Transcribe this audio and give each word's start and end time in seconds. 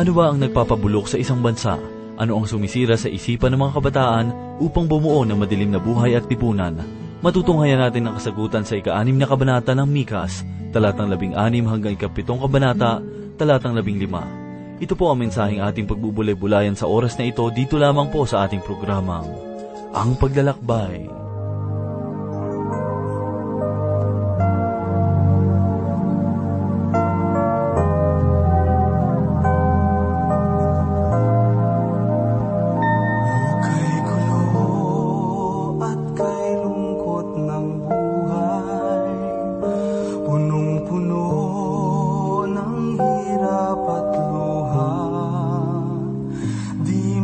Ano 0.00 0.16
ba 0.16 0.32
ang 0.32 0.40
nagpapabulok 0.40 1.12
sa 1.12 1.20
isang 1.20 1.44
bansa? 1.44 1.76
Ano 2.16 2.40
ang 2.40 2.48
sumisira 2.48 2.96
sa 2.96 3.12
isipan 3.12 3.52
ng 3.52 3.60
mga 3.60 3.72
kabataan 3.76 4.26
upang 4.56 4.88
bumuo 4.88 5.28
ng 5.28 5.36
madilim 5.36 5.68
na 5.68 5.76
buhay 5.76 6.16
at 6.16 6.24
tipunan? 6.24 6.72
Matutunghayan 7.20 7.84
natin 7.84 8.08
ang 8.08 8.16
kasagutan 8.16 8.64
sa 8.64 8.80
ika-anim 8.80 9.20
na 9.20 9.28
kabanata 9.28 9.76
ng 9.76 9.84
Mikas, 9.84 10.40
talatang 10.72 11.12
labing 11.12 11.36
anim 11.36 11.68
hanggang 11.68 12.00
ikapitong 12.00 12.40
kabanata, 12.40 13.04
talatang 13.36 13.76
labing 13.76 14.00
lima. 14.00 14.24
Ito 14.80 14.96
po 14.96 15.12
ang 15.12 15.20
mensaheng 15.20 15.60
ating 15.60 15.84
pagbubulay-bulayan 15.84 16.80
sa 16.80 16.88
oras 16.88 17.20
na 17.20 17.28
ito 17.28 17.44
dito 17.52 17.76
lamang 17.76 18.08
po 18.08 18.24
sa 18.24 18.48
ating 18.48 18.64
programang, 18.64 19.28
Ang 19.92 20.16
Paglalakbay. 20.16 21.19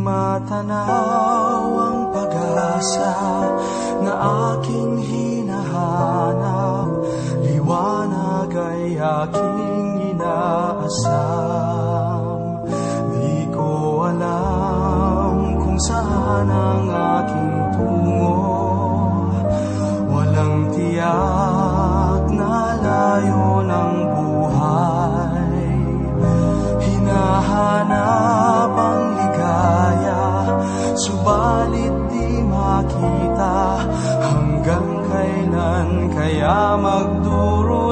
Matanaw 0.07 1.63
ang 1.67 1.99
pag-asa 2.15 3.15
na 3.99 4.13
aking 4.55 5.03
hinahanap. 5.03 6.87
Liwanag 7.43 8.51
ay 8.55 8.95
aking 8.95 10.15
inaasam 10.15 11.56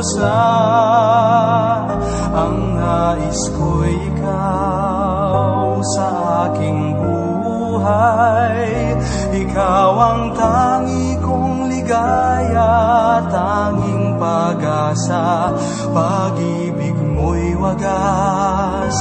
magdurusa 0.05 0.37
Ang 2.35 2.77
nais 2.77 3.41
ko'y 3.55 3.95
ikaw 4.11 5.79
sa 5.95 6.07
aking 6.49 6.99
buhay. 6.99 8.91
Ikaw 9.31 9.91
ang 9.95 10.35
tangi 10.35 11.15
kong 11.23 11.71
ligaya 11.71 13.23
Tanging 13.31 14.19
pag-asa. 14.19 15.55
Pag-ibig 15.95 16.99
mo'y 16.99 17.55
wagas 17.55 18.95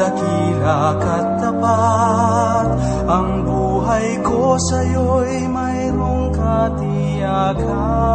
Dakila 0.00 0.96
ka't 0.96 1.28
tapat. 1.44 2.68
Ang 3.04 3.44
buhay 3.44 4.16
ko 4.24 4.56
sa'yo'y 4.56 5.44
mayroong 5.50 6.32
katiyakan 6.32 8.08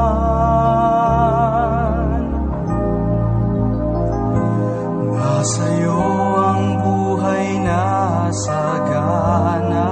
Nasa'yo 5.44 6.00
ang 6.40 6.80
buhay 6.80 7.60
na 7.68 7.84
sagana. 8.32 9.92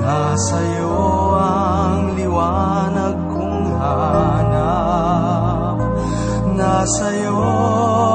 Nasa'yo 0.00 0.96
ang 1.36 2.16
liwanag 2.16 3.20
kong 3.28 3.68
hanap. 3.76 5.76
Nasa'yo 6.56 7.36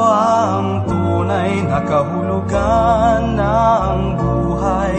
ang 0.10 0.82
tunay 0.90 1.62
na 1.70 1.80
kahulugan 1.86 3.38
ng 3.38 4.00
buhay. 4.18 4.96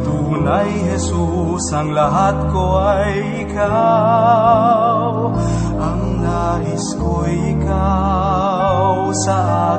Tunay, 0.00 0.96
Jesus, 0.96 1.68
ang 1.76 1.92
lahat 1.92 2.40
ko 2.56 2.80
ay 2.80 3.44
ikaw. 3.44 5.28
Ang 5.76 6.24
nais 6.24 6.88
ko'y 6.96 7.52
ikaw 7.52 9.12
sa 9.12 9.75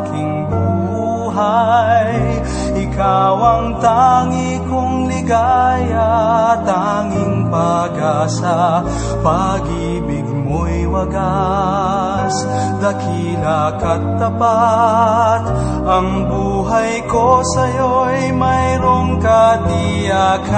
buhay. 1.67 2.39
Ikaw 2.87 3.35
ang 3.35 3.67
tangi 3.83 4.61
kong 4.63 5.09
ligaya 5.11 6.55
Tanging 6.63 7.51
pag-asa. 7.51 8.83
Pag-ibig 9.23 10.23
mo'y 10.23 10.87
wagas 10.87 12.35
Dakila 12.79 13.75
ka't 13.81 14.03
tapat. 14.19 15.43
Ang 15.87 16.27
buhay 16.27 17.03
ko 17.07 17.43
sa'yo'y 17.43 18.31
mayroong 18.35 19.19
katiyakan. 19.23 20.55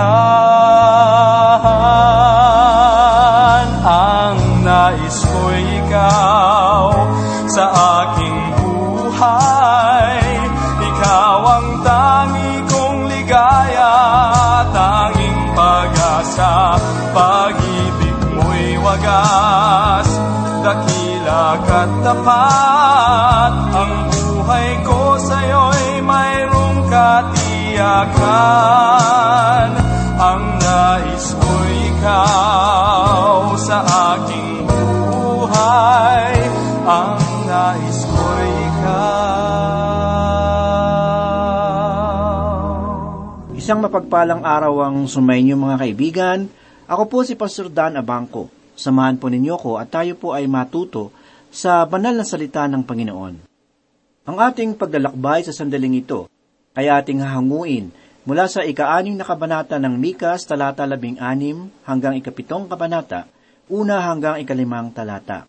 Ang 3.79 4.37
nais 4.65 5.17
ko'y 5.25 5.63
ikaw 5.85 6.38
mapagpalang 44.09 44.41
araw 44.41 44.89
ang 44.89 44.97
sumainyo 45.05 45.53
mga 45.53 45.77
kaibigan. 45.85 46.49
Ako 46.89 47.05
po 47.05 47.21
si 47.21 47.37
Pastor 47.37 47.69
Dan 47.69 47.93
Abangco. 47.93 48.49
Samahan 48.73 49.21
po 49.21 49.29
ninyo 49.29 49.53
ko 49.53 49.77
at 49.77 49.93
tayo 49.93 50.17
po 50.17 50.33
ay 50.33 50.49
matuto 50.49 51.13
sa 51.53 51.85
banal 51.85 52.17
na 52.17 52.25
salita 52.25 52.65
ng 52.65 52.81
Panginoon. 52.89 53.45
Ang 54.25 54.37
ating 54.41 54.81
paglalakbay 54.81 55.45
sa 55.45 55.53
sandaling 55.53 56.01
ito 56.01 56.25
ay 56.73 56.89
ating 56.89 57.21
hahanguin 57.21 57.93
mula 58.25 58.49
sa 58.49 58.65
ika-anim 58.65 59.13
na 59.13 59.29
kabanata 59.29 59.77
ng 59.77 59.93
Mikas 59.93 60.41
talata 60.41 60.89
labing 60.89 61.21
anim 61.21 61.69
hanggang 61.85 62.17
ikapitong 62.17 62.65
kabanata, 62.65 63.29
una 63.69 64.01
hanggang 64.09 64.41
ikalimang 64.41 64.89
talata. 64.89 65.45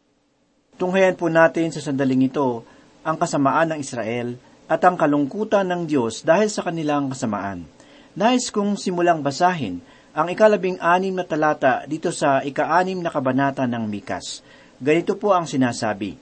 Tunghayan 0.76 1.16
po 1.16 1.32
natin 1.32 1.72
sa 1.72 1.80
sandaling 1.80 2.28
ito 2.28 2.68
ang 3.08 3.16
kasamaan 3.16 3.72
ng 3.72 3.78
Israel 3.80 4.36
at 4.68 4.84
ang 4.84 5.00
kalungkutan 5.00 5.64
ng 5.64 5.88
Diyos 5.88 6.20
dahil 6.20 6.52
sa 6.52 6.60
kanilang 6.60 7.08
kasamaan. 7.08 7.79
Nais 8.20 8.52
kong 8.52 8.76
simulang 8.76 9.24
basahin 9.24 9.80
ang 10.12 10.28
ikalabing 10.28 10.76
anim 10.76 11.16
na 11.16 11.24
talata 11.24 11.88
dito 11.88 12.12
sa 12.12 12.44
ika-anim 12.44 13.00
na 13.00 13.08
kabanata 13.08 13.64
ng 13.64 13.88
Mikas. 13.88 14.44
Ganito 14.76 15.16
po 15.16 15.32
ang 15.32 15.48
sinasabi, 15.48 16.20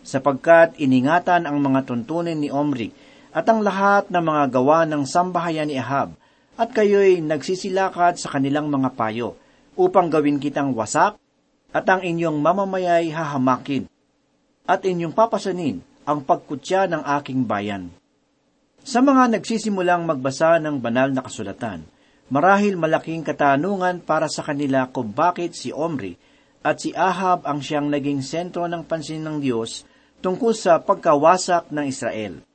Sapagkat 0.00 0.80
iningatan 0.80 1.44
ang 1.44 1.60
mga 1.60 1.92
tuntunin 1.92 2.40
ni 2.40 2.48
Omri 2.48 2.88
at 3.36 3.44
ang 3.52 3.60
lahat 3.60 4.08
ng 4.08 4.24
mga 4.24 4.44
gawa 4.48 4.88
ng 4.88 5.04
sambahayan 5.04 5.68
ni 5.68 5.76
Ahab, 5.76 6.16
at 6.56 6.72
kayo'y 6.72 7.20
nagsisilakad 7.20 8.16
sa 8.16 8.32
kanilang 8.32 8.72
mga 8.72 8.96
payo, 8.96 9.36
upang 9.76 10.08
gawin 10.08 10.40
kitang 10.40 10.72
wasak, 10.72 11.20
at 11.68 11.84
ang 11.84 12.00
inyong 12.00 12.40
mamamayay 12.40 13.12
hahamakin, 13.12 13.84
at 14.64 14.88
inyong 14.88 15.12
papasanin 15.12 15.84
ang 16.08 16.24
pagkutya 16.24 16.88
ng 16.88 17.04
aking 17.20 17.44
bayan. 17.44 17.92
Sa 18.86 19.02
mga 19.02 19.34
nagsisimulang 19.34 20.06
magbasa 20.06 20.62
ng 20.62 20.78
banal 20.78 21.10
na 21.10 21.18
kasulatan, 21.18 21.82
marahil 22.30 22.78
malaking 22.78 23.26
katanungan 23.26 23.98
para 23.98 24.30
sa 24.30 24.46
kanila 24.46 24.86
kung 24.94 25.10
bakit 25.10 25.58
si 25.58 25.74
Omri 25.74 26.14
at 26.62 26.78
si 26.78 26.94
Ahab 26.94 27.42
ang 27.50 27.58
siyang 27.58 27.90
naging 27.90 28.22
sentro 28.22 28.70
ng 28.70 28.86
pansin 28.86 29.26
ng 29.26 29.42
Diyos 29.42 29.82
tungkol 30.22 30.54
sa 30.54 30.78
pagkawasak 30.78 31.74
ng 31.74 31.82
Israel. 31.82 32.46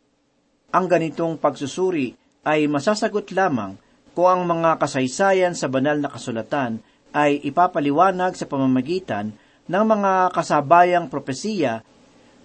Ang 0.71 0.85
ganitong 0.87 1.35
pagsusuri 1.35 2.15
ay 2.47 2.63
masasagot 2.71 3.27
lamang 3.35 3.75
kung 4.15 4.31
ang 4.31 4.47
mga 4.47 4.79
kasaysayan 4.79 5.51
sa 5.51 5.67
banal 5.67 5.99
na 5.99 6.07
kasulatan 6.07 6.79
ay 7.11 7.43
ipapaliwanag 7.43 8.39
sa 8.39 8.47
pamamagitan 8.47 9.35
ng 9.67 9.83
mga 9.83 10.31
kasabayang 10.31 11.11
propesiya 11.11 11.83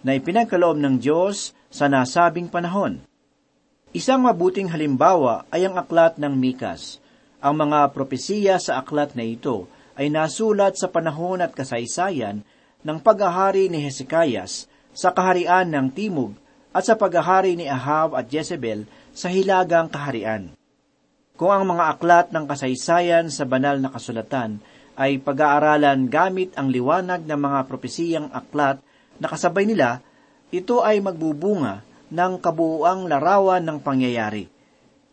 na 0.02 0.18
ipinagkaloob 0.18 0.74
ng 0.74 0.98
Diyos 0.98 1.54
sa 1.70 1.86
nasabing 1.86 2.50
panahon. 2.50 3.05
Isang 3.94 4.26
mabuting 4.26 4.66
halimbawa 4.66 5.46
ay 5.54 5.62
ang 5.62 5.78
aklat 5.78 6.18
ng 6.18 6.34
Mikas. 6.34 6.98
Ang 7.38 7.70
mga 7.70 7.94
propesiya 7.94 8.58
sa 8.58 8.82
aklat 8.82 9.14
na 9.14 9.22
ito 9.22 9.70
ay 9.94 10.10
nasulat 10.10 10.74
sa 10.74 10.90
panahon 10.90 11.38
at 11.38 11.54
kasaysayan 11.54 12.42
ng 12.82 12.98
paghahari 12.98 13.70
ni 13.70 13.86
Hezekias 13.86 14.66
sa 14.90 15.14
kaharian 15.14 15.70
ng 15.70 15.94
Timog 15.94 16.34
at 16.74 16.82
sa 16.82 16.98
paghahari 16.98 17.54
ni 17.54 17.70
Ahab 17.70 18.18
at 18.18 18.26
Jezebel 18.26 18.90
sa 19.14 19.30
hilagang 19.30 19.86
kaharian. 19.86 20.50
Kung 21.38 21.54
ang 21.54 21.70
mga 21.70 21.84
aklat 21.94 22.26
ng 22.34 22.42
kasaysayan 22.42 23.30
sa 23.30 23.46
banal 23.46 23.78
na 23.78 23.94
kasulatan 23.94 24.58
ay 24.98 25.22
pag-aaralan 25.22 26.10
gamit 26.10 26.50
ang 26.58 26.74
liwanag 26.74 27.22
ng 27.22 27.38
mga 27.38 27.58
propesiyang 27.70 28.28
aklat 28.34 28.82
na 29.22 29.30
kasabay 29.30 29.62
nila, 29.62 30.02
ito 30.50 30.82
ay 30.82 30.98
magbubunga 30.98 31.85
ng 32.10 32.38
kabuuang 32.38 33.10
larawan 33.10 33.62
ng 33.62 33.78
pangyayari. 33.82 34.46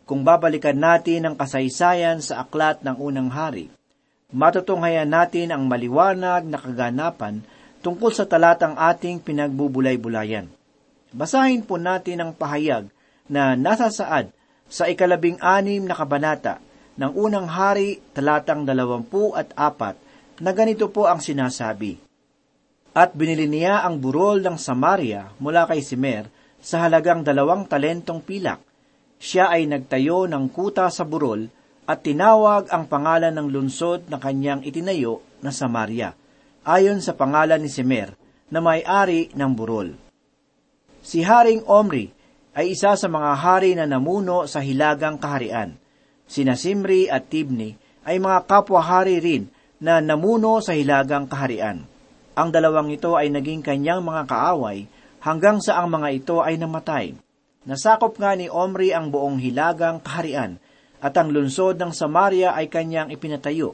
Kung 0.04 0.20
babalikan 0.20 0.76
natin 0.76 1.24
ang 1.24 1.34
kasaysayan 1.34 2.20
sa 2.20 2.44
aklat 2.44 2.84
ng 2.84 2.96
unang 3.00 3.32
hari, 3.32 3.72
matutunghayan 4.34 5.08
natin 5.08 5.54
ang 5.54 5.64
maliwanag 5.64 6.44
na 6.44 6.60
kaganapan 6.60 7.40
tungkol 7.80 8.12
sa 8.12 8.28
talatang 8.28 8.76
ating 8.76 9.20
pinagbubulay-bulayan. 9.24 10.48
Basahin 11.14 11.64
po 11.64 11.80
natin 11.80 12.20
ang 12.20 12.32
pahayag 12.36 12.90
na 13.30 13.56
nasa 13.56 13.88
saad 13.88 14.28
sa 14.68 14.90
ikalabing 14.90 15.38
anim 15.40 15.84
na 15.84 15.96
kabanata 15.96 16.60
ng 17.00 17.12
unang 17.14 17.48
hari 17.48 18.02
talatang 18.12 18.66
dalawampu 18.66 19.32
at 19.32 19.52
apat 19.56 19.96
na 20.42 20.50
ganito 20.50 20.90
po 20.90 21.06
ang 21.06 21.22
sinasabi. 21.22 21.98
At 22.94 23.14
binili 23.14 23.50
niya 23.50 23.82
ang 23.82 23.98
burol 23.98 24.38
ng 24.42 24.54
Samaria 24.58 25.30
mula 25.42 25.66
kay 25.66 25.82
Simer 25.82 26.30
sa 26.64 26.88
halagang 26.88 27.20
dalawang 27.20 27.68
talentong 27.68 28.24
pilak. 28.24 28.64
Siya 29.20 29.52
ay 29.52 29.68
nagtayo 29.68 30.24
ng 30.24 30.48
kuta 30.48 30.88
sa 30.88 31.04
burol 31.04 31.44
at 31.84 32.00
tinawag 32.00 32.72
ang 32.72 32.88
pangalan 32.88 33.36
ng 33.36 33.52
lunsod 33.52 34.08
na 34.08 34.16
kanyang 34.16 34.64
itinayo 34.64 35.20
na 35.44 35.52
Samaria, 35.52 36.16
ayon 36.64 37.04
sa 37.04 37.12
pangalan 37.12 37.60
ni 37.60 37.68
Simer 37.68 38.16
na 38.48 38.64
may-ari 38.64 39.28
ng 39.36 39.52
burol. 39.52 39.92
Si 41.04 41.20
Haring 41.20 41.68
Omri 41.68 42.08
ay 42.56 42.72
isa 42.72 42.96
sa 42.96 43.08
mga 43.12 43.32
hari 43.36 43.76
na 43.76 43.84
namuno 43.84 44.48
sa 44.48 44.64
hilagang 44.64 45.20
kaharian. 45.20 45.76
Sina 46.24 46.56
Simri 46.56 47.12
at 47.12 47.28
Tibni 47.28 47.76
ay 48.08 48.16
mga 48.16 48.48
kapwa-hari 48.48 49.20
rin 49.20 49.52
na 49.84 50.00
namuno 50.00 50.64
sa 50.64 50.72
hilagang 50.72 51.28
kaharian. 51.28 51.84
Ang 52.32 52.48
dalawang 52.48 52.88
ito 52.88 53.20
ay 53.20 53.28
naging 53.28 53.60
kanyang 53.60 54.00
mga 54.00 54.24
kaaway 54.24 54.88
hanggang 55.24 55.56
sa 55.64 55.80
ang 55.80 55.88
mga 55.88 56.08
ito 56.12 56.36
ay 56.44 56.60
namatay. 56.60 57.16
Nasakop 57.64 58.20
nga 58.20 58.36
ni 58.36 58.52
Omri 58.52 58.92
ang 58.92 59.08
buong 59.08 59.40
hilagang 59.40 60.04
kaharian 60.04 60.60
at 61.00 61.16
ang 61.16 61.32
lunsod 61.32 61.80
ng 61.80 61.96
Samaria 61.96 62.52
ay 62.52 62.68
kanyang 62.68 63.08
ipinatayo. 63.08 63.72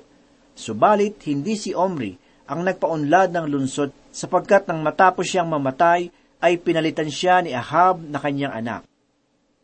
Subalit 0.54 1.18
hindi 1.26 1.58
si 1.58 1.74
Omri 1.74 2.14
ang 2.46 2.62
nagpaunlad 2.62 3.34
ng 3.34 3.46
lunsod 3.50 3.90
sapagkat 4.14 4.70
nang 4.70 4.86
matapos 4.86 5.26
siyang 5.26 5.50
mamatay 5.50 6.14
ay 6.38 6.54
pinalitan 6.62 7.10
siya 7.10 7.42
ni 7.42 7.50
Ahab 7.50 7.98
na 8.06 8.22
kanyang 8.22 8.54
anak. 8.54 8.82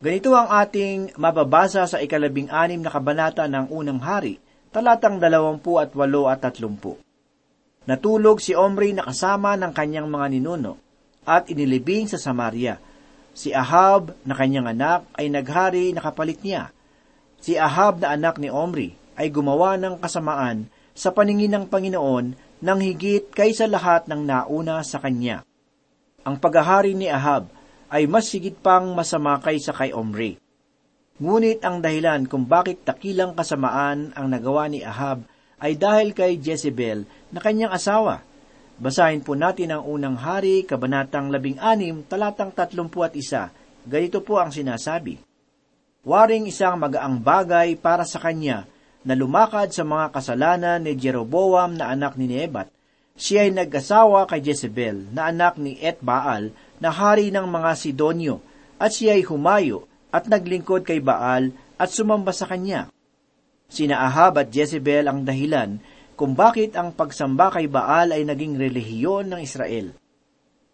Ganito 0.03 0.35
ang 0.35 0.51
ating 0.51 1.17
mababasa 1.17 1.87
sa 1.87 2.03
ikalabing 2.03 2.51
anim 2.51 2.83
na 2.83 2.93
kabanata 2.93 3.49
ng 3.49 3.73
unang 3.73 4.03
hari, 4.03 4.43
talatang 4.75 5.17
dalawampu 5.23 5.81
at 5.81 5.95
walo 5.97 6.29
at 6.29 6.43
tatlumpu. 6.43 6.99
Natulog 7.87 8.43
si 8.43 8.53
Omri 8.53 8.93
na 8.93 9.07
kasama 9.07 9.55
ng 9.55 9.73
kanyang 9.73 10.11
mga 10.11 10.27
ninuno 10.37 10.86
at 11.27 11.51
inilibing 11.51 12.07
sa 12.07 12.17
Samaria. 12.17 12.79
Si 13.37 13.53
Ahab 13.53 14.17
na 14.25 14.33
kanyang 14.33 14.73
anak 14.73 15.05
ay 15.19 15.29
naghari 15.29 15.93
na 15.93 16.01
kapalit 16.01 16.41
niya. 16.41 16.73
Si 17.43 17.59
Ahab 17.59 18.01
na 18.01 18.17
anak 18.17 18.41
ni 18.41 18.49
Omri 18.49 18.97
ay 19.19 19.29
gumawa 19.29 19.77
ng 19.77 20.01
kasamaan 20.01 20.71
sa 20.97 21.13
paningin 21.13 21.53
ng 21.53 21.65
Panginoon 21.69 22.33
nang 22.65 22.81
higit 22.81 23.29
kaysa 23.29 23.69
lahat 23.69 24.09
ng 24.09 24.25
nauna 24.25 24.81
sa 24.81 24.97
kanya. 24.97 25.45
Ang 26.25 26.41
paghahari 26.41 26.97
ni 26.97 27.13
Ahab 27.13 27.53
ay 27.93 28.09
mas 28.09 28.33
sigit 28.33 28.57
pang 28.57 28.97
masama 28.97 29.37
kaysa 29.39 29.77
kay 29.77 29.93
Omri. 29.93 30.41
Ngunit 31.21 31.65
ang 31.65 31.81
dahilan 31.81 32.29
kung 32.29 32.45
bakit 32.45 32.85
takilang 32.85 33.37
kasamaan 33.37 34.13
ang 34.17 34.27
nagawa 34.29 34.69
ni 34.69 34.85
Ahab 34.85 35.25
ay 35.57 35.77
dahil 35.77 36.13
kay 36.13 36.37
Jezebel 36.37 37.09
na 37.33 37.41
kanyang 37.41 37.73
asawa. 37.73 38.21
Basahin 38.77 39.25
po 39.25 39.33
natin 39.33 39.73
ang 39.73 39.89
unang 39.89 40.21
hari, 40.21 40.61
kabanatang 40.69 41.33
labing 41.33 41.57
anim, 41.57 42.05
talatang 42.05 42.53
tatlumpu 42.53 43.01
at 43.01 43.17
isa. 43.17 43.49
Ganito 43.89 44.21
po 44.21 44.37
ang 44.37 44.53
sinasabi. 44.53 45.17
Waring 46.05 46.45
isang 46.45 46.77
magaang 46.77 47.17
bagay 47.17 47.81
para 47.81 48.05
sa 48.05 48.21
kanya 48.21 48.69
na 49.01 49.17
lumakad 49.17 49.73
sa 49.73 49.81
mga 49.81 50.13
kasalanan 50.13 50.85
ni 50.85 50.93
Jeroboam 50.93 51.73
na 51.73 51.89
anak 51.89 52.21
ni 52.21 52.29
Nebat. 52.29 52.69
Siya 53.17 53.49
ay 53.49 53.57
nag-asawa 53.57 54.29
kay 54.29 54.45
Jezebel 54.45 55.09
na 55.09 55.33
anak 55.33 55.57
ni 55.57 55.81
Etbaal 55.81 56.53
na 56.77 56.93
hari 56.93 57.33
ng 57.33 57.49
mga 57.49 57.71
Sidonyo, 57.81 58.45
at 58.77 58.93
siya 58.93 59.17
ay 59.17 59.25
humayo 59.25 59.89
at 60.13 60.29
naglingkod 60.29 60.85
kay 60.85 61.01
Baal 61.01 61.49
at 61.81 61.89
sumamba 61.89 62.37
sa 62.37 62.45
kanya. 62.45 62.93
Sina 63.73 64.05
Ahab 64.05 64.37
at 64.37 64.53
Jezebel 64.53 65.09
ang 65.09 65.25
dahilan 65.25 65.81
kung 66.17 66.33
bakit 66.33 66.73
ang 66.75 66.97
pagsamba 66.97 67.53
kay 67.53 67.69
Baal 67.69 68.17
ay 68.17 68.25
naging 68.25 68.57
relihiyon 68.57 69.29
ng 69.29 69.41
Israel. 69.45 69.93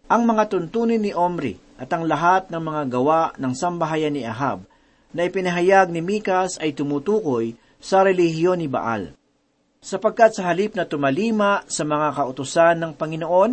Ang 0.07 0.23
mga 0.23 0.55
tuntunin 0.55 1.03
ni 1.03 1.11
Omri 1.11 1.59
at 1.75 1.91
ang 1.91 2.07
lahat 2.07 2.47
ng 2.47 2.63
mga 2.63 2.81
gawa 2.87 3.21
ng 3.35 3.51
sambahayan 3.51 4.15
ni 4.15 4.23
Ahab 4.23 4.63
na 5.11 5.27
ipinahayag 5.27 5.91
ni 5.91 5.99
Mikas 5.99 6.55
ay 6.63 6.71
tumutukoy 6.71 7.59
sa 7.83 8.07
relihiyon 8.07 8.63
ni 8.63 8.71
Baal. 8.71 9.11
Sapagkat 9.83 10.39
sa 10.39 10.47
halip 10.47 10.79
na 10.79 10.87
tumalima 10.87 11.67
sa 11.67 11.83
mga 11.83 12.15
kautusan 12.15 12.79
ng 12.79 12.91
Panginoon, 12.95 13.51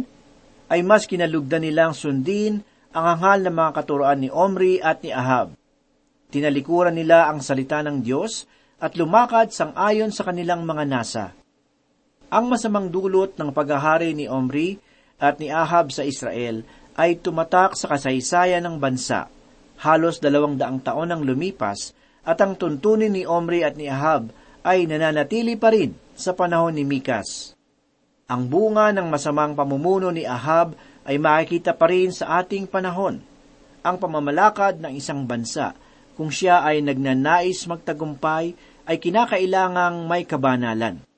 ay 0.71 0.87
mas 0.87 1.11
kinalugdan 1.11 1.67
nilang 1.67 1.91
sundin 1.91 2.63
ang 2.95 3.19
hanghal 3.19 3.43
ng 3.43 3.55
mga 3.55 3.71
katuroan 3.75 4.23
ni 4.23 4.31
Omri 4.31 4.79
at 4.79 5.03
ni 5.03 5.11
Ahab. 5.11 5.59
Tinalikuran 6.31 6.95
nila 6.95 7.27
ang 7.27 7.43
salita 7.43 7.83
ng 7.83 8.07
Diyos 8.07 8.47
at 8.79 8.95
lumakad 8.95 9.51
sang 9.51 9.75
ayon 9.75 10.15
sa 10.15 10.23
kanilang 10.23 10.63
mga 10.63 10.87
nasa. 10.87 11.40
Ang 12.31 12.47
masamang 12.47 12.87
dulot 12.95 13.35
ng 13.35 13.51
paghahari 13.51 14.15
ni 14.15 14.31
Omri 14.31 14.79
at 15.19 15.43
ni 15.43 15.51
Ahab 15.51 15.91
sa 15.91 16.07
Israel 16.07 16.63
ay 16.95 17.19
tumatak 17.19 17.75
sa 17.75 17.91
kasaysayan 17.91 18.63
ng 18.71 18.79
bansa. 18.79 19.27
Halos 19.83 20.23
dalawang 20.23 20.55
daang 20.55 20.79
taon 20.79 21.11
ang 21.11 21.27
lumipas 21.27 21.91
at 22.23 22.39
ang 22.39 22.55
tuntunin 22.55 23.11
ni 23.11 23.27
Omri 23.27 23.67
at 23.67 23.75
ni 23.75 23.91
Ahab 23.91 24.31
ay 24.63 24.87
nananatili 24.87 25.59
pa 25.59 25.75
rin 25.75 25.91
sa 26.15 26.31
panahon 26.31 26.79
ni 26.79 26.87
Mikas. 26.87 27.59
Ang 28.31 28.47
bunga 28.47 28.95
ng 28.95 29.11
masamang 29.11 29.59
pamumuno 29.59 30.15
ni 30.15 30.23
Ahab 30.23 30.79
ay 31.03 31.19
makikita 31.19 31.75
pa 31.75 31.91
rin 31.91 32.15
sa 32.15 32.39
ating 32.39 32.71
panahon. 32.71 33.19
Ang 33.83 33.97
pamamalakad 33.99 34.79
ng 34.79 34.95
isang 34.95 35.27
bansa, 35.27 35.75
kung 36.15 36.31
siya 36.31 36.63
ay 36.63 36.79
nagnanais 36.79 37.67
magtagumpay, 37.67 38.55
ay 38.87 38.97
kinakailangang 39.03 40.07
may 40.07 40.23
kabanalan. 40.23 41.10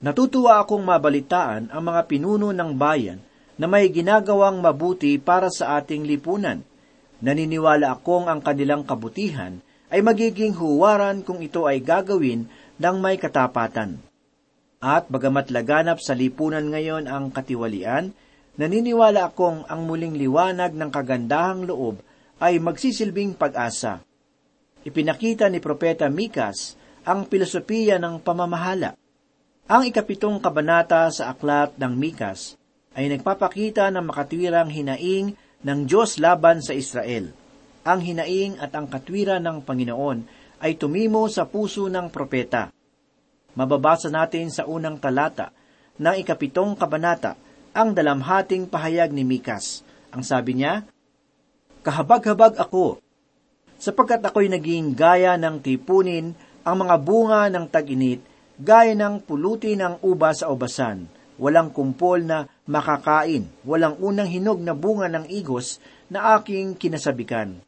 Natutuwa 0.00 0.64
akong 0.64 0.80
mabalitaan 0.80 1.68
ang 1.68 1.82
mga 1.84 2.08
pinuno 2.08 2.56
ng 2.56 2.72
bayan 2.72 3.20
na 3.60 3.68
may 3.68 3.92
ginagawang 3.92 4.56
mabuti 4.64 5.20
para 5.20 5.52
sa 5.52 5.76
ating 5.76 6.08
lipunan. 6.08 6.64
Naniniwala 7.20 8.00
akong 8.00 8.24
ang 8.24 8.40
kanilang 8.40 8.88
kabutihan 8.88 9.60
ay 9.92 10.00
magiging 10.00 10.56
huwaran 10.56 11.20
kung 11.20 11.44
ito 11.44 11.68
ay 11.68 11.84
gagawin 11.84 12.48
ng 12.80 12.96
may 12.96 13.20
katapatan. 13.20 14.00
At 14.80 15.12
bagamat 15.12 15.52
laganap 15.52 16.00
sa 16.00 16.16
lipunan 16.16 16.64
ngayon 16.72 17.04
ang 17.04 17.28
katiwalian, 17.28 18.16
naniniwala 18.56 19.28
akong 19.28 19.68
ang 19.68 19.84
muling 19.84 20.16
liwanag 20.16 20.72
ng 20.72 20.88
kagandahang 20.88 21.68
loob 21.68 22.00
ay 22.40 22.56
magsisilbing 22.56 23.36
pag-asa. 23.36 24.00
Ipinakita 24.80 25.52
ni 25.52 25.60
Propeta 25.60 26.08
Mikas 26.08 26.80
ang 27.04 27.28
pilosopiya 27.28 28.00
ng 28.00 28.24
pamamahala. 28.24 28.96
Ang 29.70 29.86
ikapitong 29.86 30.42
kabanata 30.42 31.06
sa 31.14 31.30
aklat 31.30 31.78
ng 31.78 31.94
Mikas 31.94 32.58
ay 32.98 33.06
nagpapakita 33.06 33.86
ng 33.94 34.02
makatwirang 34.02 34.66
hinaing 34.66 35.38
ng 35.62 35.78
Diyos 35.86 36.18
laban 36.18 36.58
sa 36.58 36.74
Israel. 36.74 37.30
Ang 37.86 38.00
hinaing 38.02 38.58
at 38.58 38.74
ang 38.74 38.90
katwiran 38.90 39.46
ng 39.46 39.62
Panginoon 39.62 40.26
ay 40.58 40.74
tumimo 40.74 41.22
sa 41.30 41.46
puso 41.46 41.86
ng 41.86 42.10
propeta 42.10 42.74
mababasa 43.54 44.10
natin 44.10 44.50
sa 44.50 44.66
unang 44.66 44.98
talata 44.98 45.50
ng 46.00 46.14
ikapitong 46.22 46.78
kabanata 46.78 47.36
ang 47.74 47.94
dalamhating 47.94 48.66
pahayag 48.66 49.14
ni 49.14 49.22
Mikas. 49.22 49.86
Ang 50.10 50.26
sabi 50.26 50.58
niya, 50.58 50.86
Kahabag-habag 51.80 52.60
ako, 52.60 53.00
sapagkat 53.80 54.20
ako'y 54.20 54.52
naging 54.52 54.92
gaya 54.92 55.40
ng 55.40 55.64
tipunin 55.64 56.36
ang 56.60 56.76
mga 56.84 56.96
bunga 57.00 57.48
ng 57.48 57.64
tag-init, 57.72 58.20
gaya 58.60 58.92
ng 58.92 59.24
puluti 59.24 59.72
ng 59.72 60.04
uba 60.04 60.36
sa 60.36 60.52
obasan, 60.52 61.08
walang 61.40 61.72
kumpol 61.72 62.20
na 62.20 62.44
makakain, 62.68 63.48
walang 63.64 63.96
unang 63.96 64.28
hinog 64.28 64.60
na 64.60 64.76
bunga 64.76 65.08
ng 65.08 65.32
igos 65.32 65.80
na 66.12 66.36
aking 66.36 66.76
kinasabikan. 66.76 67.64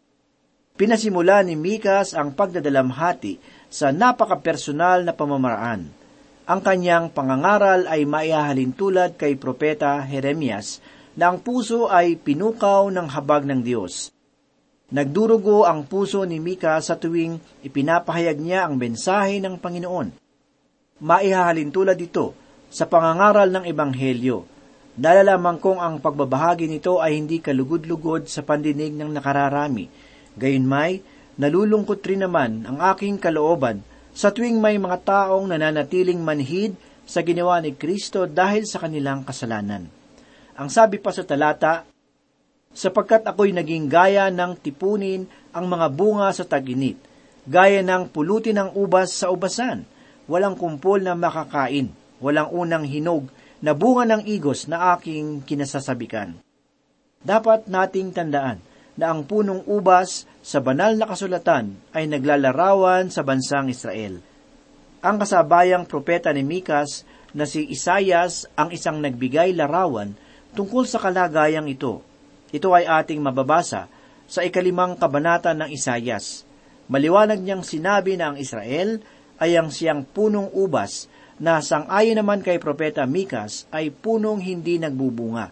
Pinasimula 0.77 1.41
ni 1.45 1.57
Mikas 1.57 2.13
ang 2.13 2.37
pagdadalamhati 2.37 3.41
sa 3.73 3.89
napaka-personal 3.89 5.09
na 5.09 5.17
pamamaraan. 5.17 5.89
Ang 6.45 6.61
kanyang 6.61 7.09
pangangaral 7.09 7.89
ay 7.89 8.05
maihahalin 8.05 8.77
tulad 8.77 9.17
kay 9.17 9.41
Propeta 9.41 10.05
Jeremias 10.05 10.85
na 11.17 11.33
ang 11.33 11.41
puso 11.41 11.89
ay 11.89 12.21
pinukaw 12.21 12.89
ng 12.93 13.09
habag 13.09 13.49
ng 13.49 13.61
Diyos. 13.65 14.13
Nagdurugo 14.93 15.65
ang 15.65 15.89
puso 15.89 16.25
ni 16.29 16.37
Mika 16.37 16.77
sa 16.85 17.01
tuwing 17.01 17.41
ipinapahayag 17.65 18.37
niya 18.37 18.69
ang 18.69 18.77
mensahe 18.77 19.41
ng 19.41 19.57
Panginoon. 19.57 20.22
Maihahalin 21.01 21.73
tulad 21.73 21.97
ito 21.97 22.37
sa 22.69 22.85
pangangaral 22.85 23.49
ng 23.49 23.65
Ebanghelyo. 23.69 24.45
Nalalaman 25.01 25.57
kong 25.57 25.81
ang 25.81 25.95
pagbabahagi 26.05 26.69
nito 26.69 27.01
ay 27.01 27.17
hindi 27.17 27.41
kalugod-lugod 27.41 28.29
sa 28.29 28.45
pandinig 28.45 28.93
ng 28.93 29.09
nakararami. 29.09 29.89
Gayunmay, 30.37 31.01
nalulungkot 31.41 32.05
rin 32.05 32.29
naman 32.29 32.69
ang 32.69 32.77
aking 32.93 33.17
kalooban 33.17 33.81
sa 34.13 34.29
tuwing 34.29 34.61
may 34.61 34.77
mga 34.77 35.01
taong 35.01 35.49
nananatiling 35.49 36.21
manhid 36.21 36.77
sa 37.09 37.25
ginawa 37.25 37.61
ni 37.65 37.73
Kristo 37.73 38.29
dahil 38.29 38.69
sa 38.69 38.85
kanilang 38.85 39.25
kasalanan. 39.25 39.89
Ang 40.53 40.69
sabi 40.69 41.01
pa 41.01 41.09
sa 41.09 41.25
talata, 41.25 41.89
sapagkat 42.73 43.25
ako'y 43.25 43.53
naging 43.57 43.89
gaya 43.89 44.29
ng 44.29 44.57
tipunin 44.61 45.25
ang 45.53 45.69
mga 45.69 45.89
bunga 45.93 46.29
sa 46.33 46.45
taginit, 46.45 46.97
gaya 47.49 47.81
ng 47.81 48.09
pulutin 48.13 48.61
ng 48.61 48.71
ubas 48.77 49.13
sa 49.13 49.33
ubasan, 49.33 49.85
walang 50.33 50.57
kumpol 50.57 51.05
na 51.05 51.13
makakain, 51.13 51.93
walang 52.25 52.49
unang 52.49 52.89
hinog 52.89 53.29
na 53.61 53.77
bunga 53.77 54.09
ng 54.09 54.25
igos 54.25 54.65
na 54.65 54.97
aking 54.97 55.45
kinasasabikan. 55.45 56.41
Dapat 57.21 57.69
nating 57.69 58.17
tandaan 58.17 58.65
na 58.97 59.13
ang 59.13 59.29
punong 59.29 59.69
ubas 59.69 60.25
sa 60.41 60.65
banal 60.65 60.97
na 60.97 61.05
kasulatan 61.05 61.77
ay 61.93 62.09
naglalarawan 62.09 63.13
sa 63.13 63.21
bansang 63.21 63.69
Israel. 63.69 64.25
Ang 65.05 65.17
kasabayang 65.21 65.85
propeta 65.85 66.33
ni 66.33 66.41
Mikas 66.41 67.05
na 67.37 67.45
si 67.45 67.69
Isayas 67.69 68.49
ang 68.57 68.73
isang 68.73 69.05
nagbigay 69.05 69.53
larawan 69.53 70.17
tungkol 70.57 70.89
sa 70.89 70.97
kalagayang 70.97 71.69
ito. 71.69 72.01
Ito 72.53 72.73
ay 72.73 72.89
ating 72.89 73.21
mababasa 73.21 73.89
sa 74.25 74.41
ikalimang 74.41 74.97
kabanata 74.97 75.53
ng 75.53 75.69
Isayas. 75.69 76.49
Maliwanag 76.89 77.41
niyang 77.41 77.65
sinabi 77.65 78.17
na 78.17 78.33
ang 78.33 78.37
Israel 78.41 79.01
ay 79.41 79.57
ang 79.57 79.73
siyang 79.73 80.05
punong 80.05 80.53
ubas 80.53 81.09
na 81.43 81.59
sangayon 81.59 82.21
naman 82.21 82.45
kay 82.45 82.61
Propeta 82.61 83.03
Mikas 83.09 83.67
ay 83.73 83.91
punong 83.91 84.39
hindi 84.39 84.79
nagbubunga. 84.79 85.51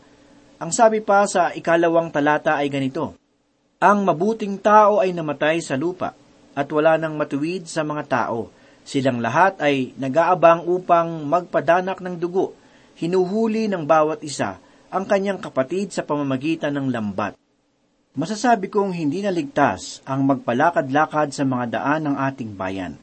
Ang 0.61 0.71
sabi 0.77 1.01
pa 1.01 1.25
sa 1.25 1.57
ikalawang 1.57 2.13
talata 2.13 2.61
ay 2.61 2.69
ganito, 2.69 3.17
Ang 3.81 4.05
mabuting 4.05 4.61
tao 4.61 5.01
ay 5.01 5.17
namatay 5.17 5.65
sa 5.65 5.75
lupa, 5.75 6.13
at 6.53 6.69
wala 6.69 7.01
nang 7.01 7.17
matuwid 7.17 7.65
sa 7.65 7.81
mga 7.81 8.05
tao. 8.07 8.53
Silang 8.85 9.25
lahat 9.25 9.57
ay 9.63 9.97
nag-aabang 9.97 10.69
upang 10.69 11.25
magpadanak 11.25 12.05
ng 12.05 12.21
dugo, 12.21 12.53
hinuhuli 13.01 13.73
ng 13.73 13.89
bawat 13.89 14.21
isa 14.21 14.61
ang 14.91 15.07
kanyang 15.07 15.39
kapatid 15.39 15.95
sa 15.95 16.03
pamamagitan 16.03 16.75
ng 16.77 16.91
lambat. 16.91 17.39
Masasabi 18.11 18.67
kong 18.67 18.91
hindi 18.91 19.23
naligtas 19.23 20.03
ang 20.03 20.27
magpalakad-lakad 20.27 21.31
sa 21.31 21.47
mga 21.47 21.79
daan 21.79 22.11
ng 22.11 22.17
ating 22.19 22.53
bayan. 22.59 22.99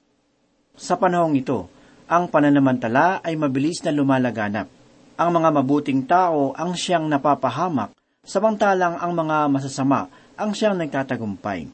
Sa 0.78 0.94
panahong 0.94 1.34
ito, 1.34 1.66
ang 2.06 2.30
pananamantala 2.30 3.26
ay 3.26 3.34
mabilis 3.34 3.82
na 3.82 3.90
lumalaganap. 3.90 4.70
Ang 5.18 5.30
mga 5.34 5.50
mabuting 5.50 6.06
tao 6.06 6.54
ang 6.54 6.78
siyang 6.78 7.10
napapahamak, 7.10 7.98
samantalang 8.22 9.02
ang 9.02 9.10
mga 9.18 9.50
masasama 9.50 10.06
ang 10.38 10.54
siyang 10.54 10.78
nagtatagumpay. 10.78 11.74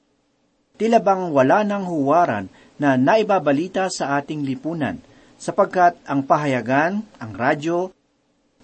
Tila 0.79 1.03
bang 1.03 1.36
wala 1.36 1.67
ng 1.67 1.83
huwaran 1.83 2.48
na 2.79 2.95
naibabalita 2.95 3.91
sa 3.91 4.15
ating 4.15 4.48
lipunan, 4.48 5.03
sapagkat 5.36 6.00
ang 6.07 6.24
pahayagan, 6.24 7.03
ang 7.19 7.31
radyo, 7.36 7.91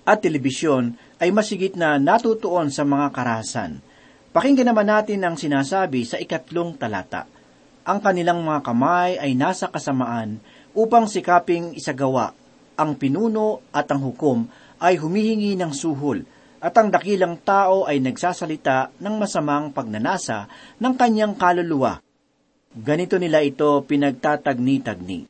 at 0.08 0.24
telebisyon 0.24 0.96
ay 1.20 1.36
masigit 1.36 1.76
na 1.76 2.00
natutuon 2.00 2.72
sa 2.72 2.88
mga 2.88 3.12
karahasan. 3.12 3.84
Pakinggan 4.32 4.72
naman 4.72 4.88
natin 4.88 5.20
ang 5.22 5.36
sinasabi 5.36 6.08
sa 6.08 6.16
ikatlong 6.16 6.80
talata. 6.80 7.28
Ang 7.90 8.06
kanilang 8.06 8.46
mga 8.46 8.62
kamay 8.62 9.18
ay 9.18 9.34
nasa 9.34 9.66
kasamaan 9.66 10.38
upang 10.78 11.10
sikaping 11.10 11.74
isagawa. 11.74 12.38
Ang 12.78 12.94
pinuno 13.02 13.66
at 13.74 13.90
ang 13.90 14.06
hukom 14.06 14.46
ay 14.78 15.02
humihingi 15.02 15.58
ng 15.58 15.74
suhol 15.74 16.22
at 16.62 16.78
ang 16.78 16.94
dakilang 16.94 17.42
tao 17.42 17.90
ay 17.90 17.98
nagsasalita 17.98 18.94
ng 18.94 19.16
masamang 19.18 19.74
pagnanasa 19.74 20.46
ng 20.78 20.94
kanyang 20.94 21.34
kaluluwa. 21.34 21.98
Ganito 22.78 23.18
nila 23.18 23.42
ito 23.42 23.82
pinagtatagni-tagni. 23.82 25.26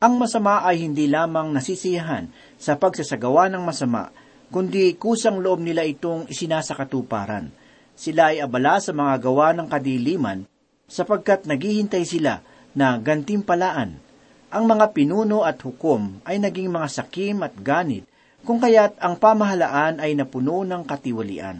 Ang 0.00 0.14
masama 0.16 0.64
ay 0.64 0.88
hindi 0.88 1.04
lamang 1.04 1.52
nasisiyahan 1.52 2.32
sa 2.56 2.80
pagsasagawa 2.80 3.52
ng 3.52 3.60
masama, 3.60 4.08
kundi 4.48 4.96
kusang 4.96 5.36
loob 5.36 5.60
nila 5.60 5.84
itong 5.84 6.32
isinasakatuparan. 6.32 7.52
Sila 7.92 8.32
ay 8.32 8.40
abala 8.40 8.80
sa 8.80 8.96
mga 8.96 9.20
gawa 9.20 9.52
ng 9.52 9.68
kadiliman 9.68 10.48
sapagkat 10.88 11.48
naghihintay 11.48 12.04
sila 12.04 12.44
na 12.74 12.98
gantimpalaan. 12.98 13.98
Ang 14.54 14.64
mga 14.70 14.94
pinuno 14.94 15.42
at 15.42 15.58
hukom 15.62 16.22
ay 16.22 16.38
naging 16.38 16.70
mga 16.70 16.88
sakim 16.90 17.42
at 17.42 17.54
ganit 17.58 18.06
kung 18.44 18.60
kaya't 18.60 19.00
ang 19.00 19.18
pamahalaan 19.18 19.98
ay 19.98 20.14
napuno 20.14 20.62
ng 20.62 20.84
katiwalian. 20.84 21.58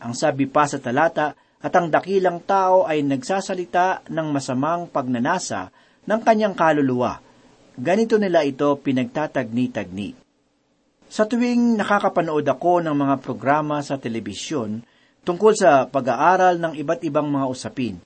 Ang 0.00 0.12
sabi 0.12 0.46
pa 0.46 0.64
sa 0.64 0.78
talata, 0.78 1.34
at 1.64 1.72
ang 1.72 1.88
dakilang 1.88 2.44
tao 2.44 2.84
ay 2.84 3.00
nagsasalita 3.00 4.04
ng 4.12 4.28
masamang 4.28 4.84
pagnanasa 4.84 5.72
ng 6.04 6.20
kanyang 6.20 6.52
kaluluwa. 6.52 7.24
Ganito 7.72 8.20
nila 8.20 8.44
ito 8.44 8.76
pinagtatagni-tagni. 8.84 10.12
Sa 11.08 11.24
tuwing 11.24 11.80
nakakapanood 11.80 12.44
ako 12.44 12.84
ng 12.84 12.92
mga 12.92 13.16
programa 13.24 13.80
sa 13.80 13.96
telebisyon 13.96 14.84
tungkol 15.24 15.56
sa 15.56 15.88
pag-aaral 15.88 16.60
ng 16.60 16.76
iba't 16.84 17.00
ibang 17.08 17.32
mga 17.32 17.48
usapin, 17.48 17.96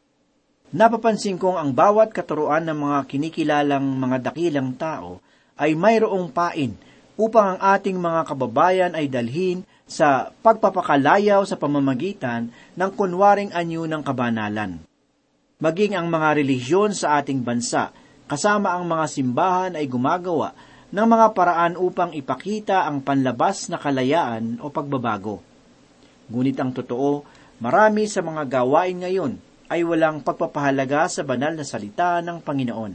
napapansin 0.68 1.40
kong 1.40 1.56
ang 1.56 1.70
bawat 1.72 2.12
katuruan 2.12 2.68
ng 2.68 2.76
mga 2.76 2.98
kinikilalang 3.08 3.84
mga 3.84 4.32
dakilang 4.32 4.76
tao 4.76 5.24
ay 5.56 5.72
mayroong 5.72 6.28
pain 6.28 6.76
upang 7.18 7.56
ang 7.56 7.60
ating 7.74 7.96
mga 7.98 8.20
kababayan 8.28 8.92
ay 8.94 9.10
dalhin 9.10 9.64
sa 9.88 10.30
pagpapakalayaw 10.44 11.42
sa 11.48 11.56
pamamagitan 11.56 12.52
ng 12.76 12.90
kunwaring 12.92 13.50
anyo 13.56 13.88
ng 13.88 14.04
kabanalan. 14.04 14.78
Maging 15.58 15.98
ang 15.98 16.06
mga 16.06 16.38
relihiyon 16.38 16.94
sa 16.94 17.18
ating 17.18 17.42
bansa, 17.42 17.90
kasama 18.30 18.76
ang 18.76 18.86
mga 18.86 19.10
simbahan 19.10 19.72
ay 19.74 19.88
gumagawa 19.90 20.54
ng 20.92 21.06
mga 21.08 21.26
paraan 21.34 21.74
upang 21.74 22.14
ipakita 22.14 22.86
ang 22.86 23.02
panlabas 23.02 23.66
na 23.66 23.80
kalayaan 23.80 24.60
o 24.62 24.70
pagbabago. 24.70 25.42
Ngunit 26.30 26.60
ang 26.60 26.70
totoo, 26.70 27.24
marami 27.58 28.06
sa 28.06 28.22
mga 28.22 28.46
gawain 28.46 29.02
ngayon 29.02 29.47
ay 29.68 29.84
walang 29.84 30.24
pagpapahalaga 30.24 31.08
sa 31.08 31.22
banal 31.24 31.52
na 31.52 31.64
salita 31.64 32.24
ng 32.24 32.40
Panginoon. 32.40 32.92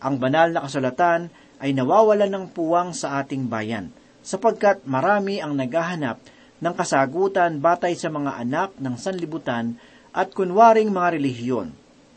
Ang 0.00 0.14
banal 0.16 0.52
na 0.52 0.64
kasulatan 0.64 1.28
ay 1.60 1.76
nawawalan 1.76 2.32
ng 2.32 2.44
puwang 2.52 2.96
sa 2.96 3.20
ating 3.20 3.46
bayan, 3.46 3.92
sapagkat 4.24 4.84
marami 4.88 5.38
ang 5.38 5.52
naghahanap 5.52 6.16
ng 6.58 6.74
kasagutan 6.74 7.60
batay 7.60 7.94
sa 7.94 8.08
mga 8.08 8.40
anak 8.40 8.70
ng 8.80 8.94
sanlibutan 8.98 9.76
at 10.10 10.32
kunwaring 10.32 10.90
mga 10.90 11.18
relihiyon. 11.20 11.68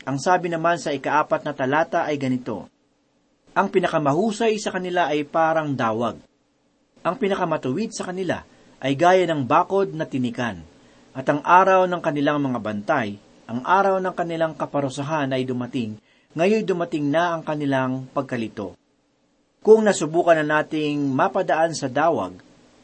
Ang 0.02 0.18
sabi 0.18 0.50
naman 0.50 0.82
sa 0.82 0.90
ikaapat 0.90 1.46
na 1.46 1.52
talata 1.54 2.02
ay 2.08 2.18
ganito, 2.18 2.66
ang 3.52 3.68
pinakamahusay 3.68 4.56
sa 4.58 4.72
kanila 4.72 5.12
ay 5.12 5.28
parang 5.28 5.76
dawag. 5.76 6.18
Ang 7.04 7.14
pinakamatuwid 7.20 7.92
sa 7.92 8.08
kanila 8.08 8.42
ay 8.82 8.96
gaya 8.96 9.28
ng 9.28 9.44
bakod 9.44 9.92
na 9.92 10.08
tinikan. 10.08 10.64
At 11.12 11.28
ang 11.28 11.44
araw 11.44 11.84
ng 11.84 12.00
kanilang 12.00 12.40
mga 12.40 12.58
bantay, 12.58 13.20
ang 13.50 13.60
araw 13.66 13.98
ng 13.98 14.14
kanilang 14.14 14.54
kaparusahan 14.54 15.34
ay 15.34 15.42
dumating, 15.42 15.98
ngayon 16.32 16.62
dumating 16.62 17.10
na 17.10 17.36
ang 17.36 17.42
kanilang 17.42 18.06
pagkalito. 18.14 18.78
Kung 19.62 19.86
nasubukan 19.86 20.38
na 20.42 20.62
nating 20.62 21.10
mapadaan 21.10 21.74
sa 21.74 21.86
dawag, 21.86 22.38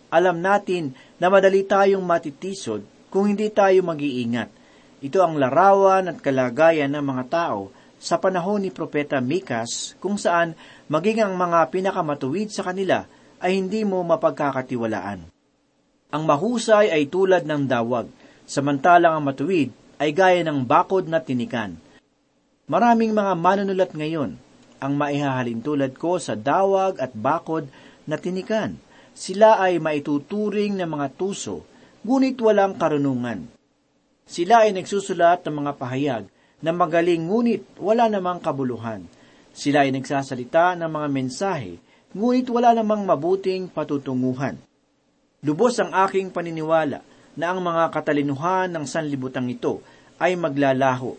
alam 0.08 0.38
natin 0.38 0.94
na 1.18 1.26
madali 1.26 1.66
tayong 1.66 2.02
matitisod 2.02 2.86
kung 3.10 3.30
hindi 3.30 3.50
tayo 3.50 3.82
mag-iingat. 3.82 4.50
Ito 4.98 5.18
ang 5.22 5.38
larawan 5.38 6.10
at 6.10 6.18
kalagayan 6.18 6.94
ng 6.94 7.04
mga 7.04 7.24
tao 7.30 7.70
sa 7.98 8.18
panahon 8.18 8.62
ni 8.62 8.70
Propeta 8.70 9.18
Mikas 9.18 9.98
kung 9.98 10.18
saan 10.18 10.54
maging 10.86 11.26
ang 11.26 11.34
mga 11.34 11.70
pinakamatuwid 11.70 12.50
sa 12.50 12.66
kanila 12.66 13.06
ay 13.38 13.58
hindi 13.58 13.82
mo 13.82 14.02
mapagkakatiwalaan. 14.02 15.26
Ang 16.08 16.22
mahusay 16.24 16.90
ay 16.90 17.06
tulad 17.10 17.44
ng 17.44 17.68
dawag, 17.68 18.08
samantalang 18.48 19.18
ang 19.18 19.24
matuwid 19.28 19.70
ay 19.98 20.14
gaya 20.14 20.46
ng 20.46 20.62
bakod 20.62 21.10
na 21.10 21.18
tinikan. 21.18 21.74
Maraming 22.70 23.10
mga 23.10 23.32
manunulat 23.34 23.90
ngayon 23.92 24.38
ang 24.78 24.92
maihahalin 24.94 25.58
tulad 25.58 25.98
ko 25.98 26.22
sa 26.22 26.38
dawag 26.38 27.02
at 27.02 27.10
bakod 27.10 27.66
na 28.06 28.14
tinikan. 28.14 28.78
Sila 29.18 29.58
ay 29.58 29.82
maituturing 29.82 30.78
ng 30.78 30.86
mga 30.86 31.18
tuso, 31.18 31.66
ngunit 32.06 32.38
walang 32.38 32.78
karunungan. 32.78 33.50
Sila 34.22 34.62
ay 34.62 34.70
nagsusulat 34.78 35.42
ng 35.42 35.54
mga 35.58 35.72
pahayag 35.74 36.24
na 36.62 36.70
magaling 36.70 37.26
ngunit 37.26 37.66
wala 37.82 38.06
namang 38.06 38.38
kabuluhan. 38.38 39.02
Sila 39.50 39.82
ay 39.82 39.90
nagsasalita 39.90 40.78
ng 40.78 40.86
mga 40.86 41.08
mensahe, 41.10 41.82
ngunit 42.14 42.46
wala 42.46 42.78
namang 42.78 43.02
mabuting 43.02 43.66
patutunguhan. 43.66 44.54
Lubos 45.42 45.74
ang 45.82 45.90
aking 46.06 46.30
paniniwala 46.30 47.02
na 47.38 47.54
ang 47.54 47.62
mga 47.62 47.94
katalinuhan 47.94 48.66
ng 48.74 48.82
sanlibutang 48.82 49.46
ito 49.46 49.78
ay 50.18 50.34
maglalaho. 50.34 51.14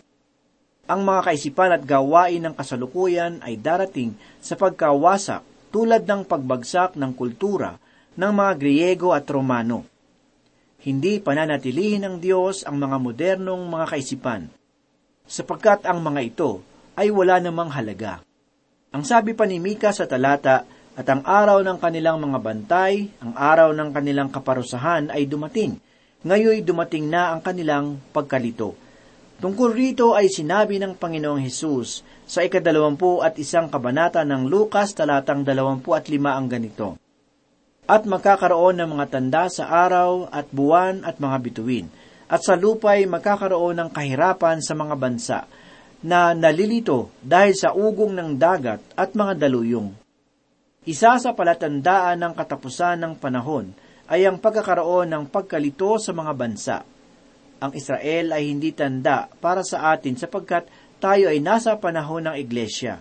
Ang 0.84 1.00
mga 1.00 1.32
kaisipan 1.32 1.72
at 1.72 1.82
gawain 1.88 2.44
ng 2.44 2.52
kasalukuyan 2.52 3.40
ay 3.40 3.56
darating 3.56 4.12
sa 4.44 4.52
pagkawasak 4.60 5.40
tulad 5.72 6.04
ng 6.04 6.28
pagbagsak 6.28 7.00
ng 7.00 7.16
kultura 7.16 7.80
ng 8.20 8.32
mga 8.36 8.52
Griego 8.60 9.16
at 9.16 9.24
Romano. 9.32 9.88
Hindi 10.84 11.24
pananatilihin 11.24 12.04
ng 12.04 12.16
Diyos 12.20 12.68
ang 12.68 12.76
mga 12.76 13.00
modernong 13.00 13.62
mga 13.64 13.86
kaisipan 13.96 14.60
sapagkat 15.30 15.86
ang 15.86 16.02
mga 16.02 16.20
ito 16.26 16.50
ay 16.98 17.08
wala 17.14 17.38
namang 17.38 17.70
halaga. 17.70 18.18
Ang 18.90 19.06
sabi 19.06 19.32
pa 19.38 19.46
ni 19.46 19.62
Mika 19.62 19.94
sa 19.94 20.10
talata, 20.10 20.66
at 20.98 21.06
ang 21.06 21.22
araw 21.22 21.62
ng 21.62 21.78
kanilang 21.78 22.18
mga 22.18 22.38
bantay, 22.42 23.08
ang 23.22 23.32
araw 23.38 23.70
ng 23.72 23.94
kanilang 23.94 24.28
kaparusahan 24.28 25.08
ay 25.08 25.24
dumating. 25.24 25.78
Ngayoy 26.20 26.60
dumating 26.60 27.08
na 27.08 27.32
ang 27.32 27.40
kanilang 27.40 27.96
pagkalito. 28.12 28.76
Tungkol 29.40 29.72
rito 29.72 30.12
ay 30.12 30.28
sinabi 30.28 30.76
ng 30.76 30.92
Panginoong 30.92 31.40
Hesus 31.40 32.04
sa 32.28 32.44
ikadalawampu 32.44 33.24
at 33.24 33.40
isang 33.40 33.72
kabanata 33.72 34.20
ng 34.28 34.44
Lukas 34.44 34.92
talatang 34.92 35.40
dalawampu 35.40 35.96
at 35.96 36.12
lima 36.12 36.36
ang 36.36 36.44
ganito. 36.44 37.00
At 37.88 38.04
magkakaroon 38.04 38.76
ng 38.76 38.88
mga 39.00 39.06
tanda 39.16 39.48
sa 39.48 39.72
araw 39.72 40.28
at 40.28 40.44
buwan 40.52 41.08
at 41.08 41.16
mga 41.16 41.36
bituin, 41.40 41.88
at 42.28 42.44
sa 42.44 42.52
lupay 42.52 43.08
magkakaroon 43.08 43.80
ng 43.80 43.88
kahirapan 43.88 44.60
sa 44.60 44.76
mga 44.76 44.94
bansa 45.00 45.38
na 46.04 46.36
nalilito 46.36 47.08
dahil 47.24 47.56
sa 47.56 47.72
ugong 47.72 48.12
ng 48.12 48.36
dagat 48.36 48.84
at 48.92 49.16
mga 49.16 49.40
daluyong. 49.48 49.96
Isa 50.84 51.16
sa 51.16 51.32
palatandaan 51.32 52.20
ng 52.20 52.32
katapusan 52.36 53.00
ng 53.00 53.16
panahon 53.16 53.72
ay 54.10 54.26
ang 54.26 54.42
pagkakaroon 54.42 55.06
ng 55.14 55.24
pagkalito 55.30 55.94
sa 56.02 56.10
mga 56.10 56.32
bansa. 56.34 56.76
Ang 57.62 57.72
Israel 57.78 58.34
ay 58.34 58.50
hindi 58.50 58.74
tanda 58.74 59.30
para 59.38 59.62
sa 59.62 59.94
atin 59.94 60.18
sapagkat 60.18 60.66
tayo 60.98 61.30
ay 61.30 61.38
nasa 61.38 61.78
panahon 61.78 62.26
ng 62.26 62.36
iglesia. 62.36 62.98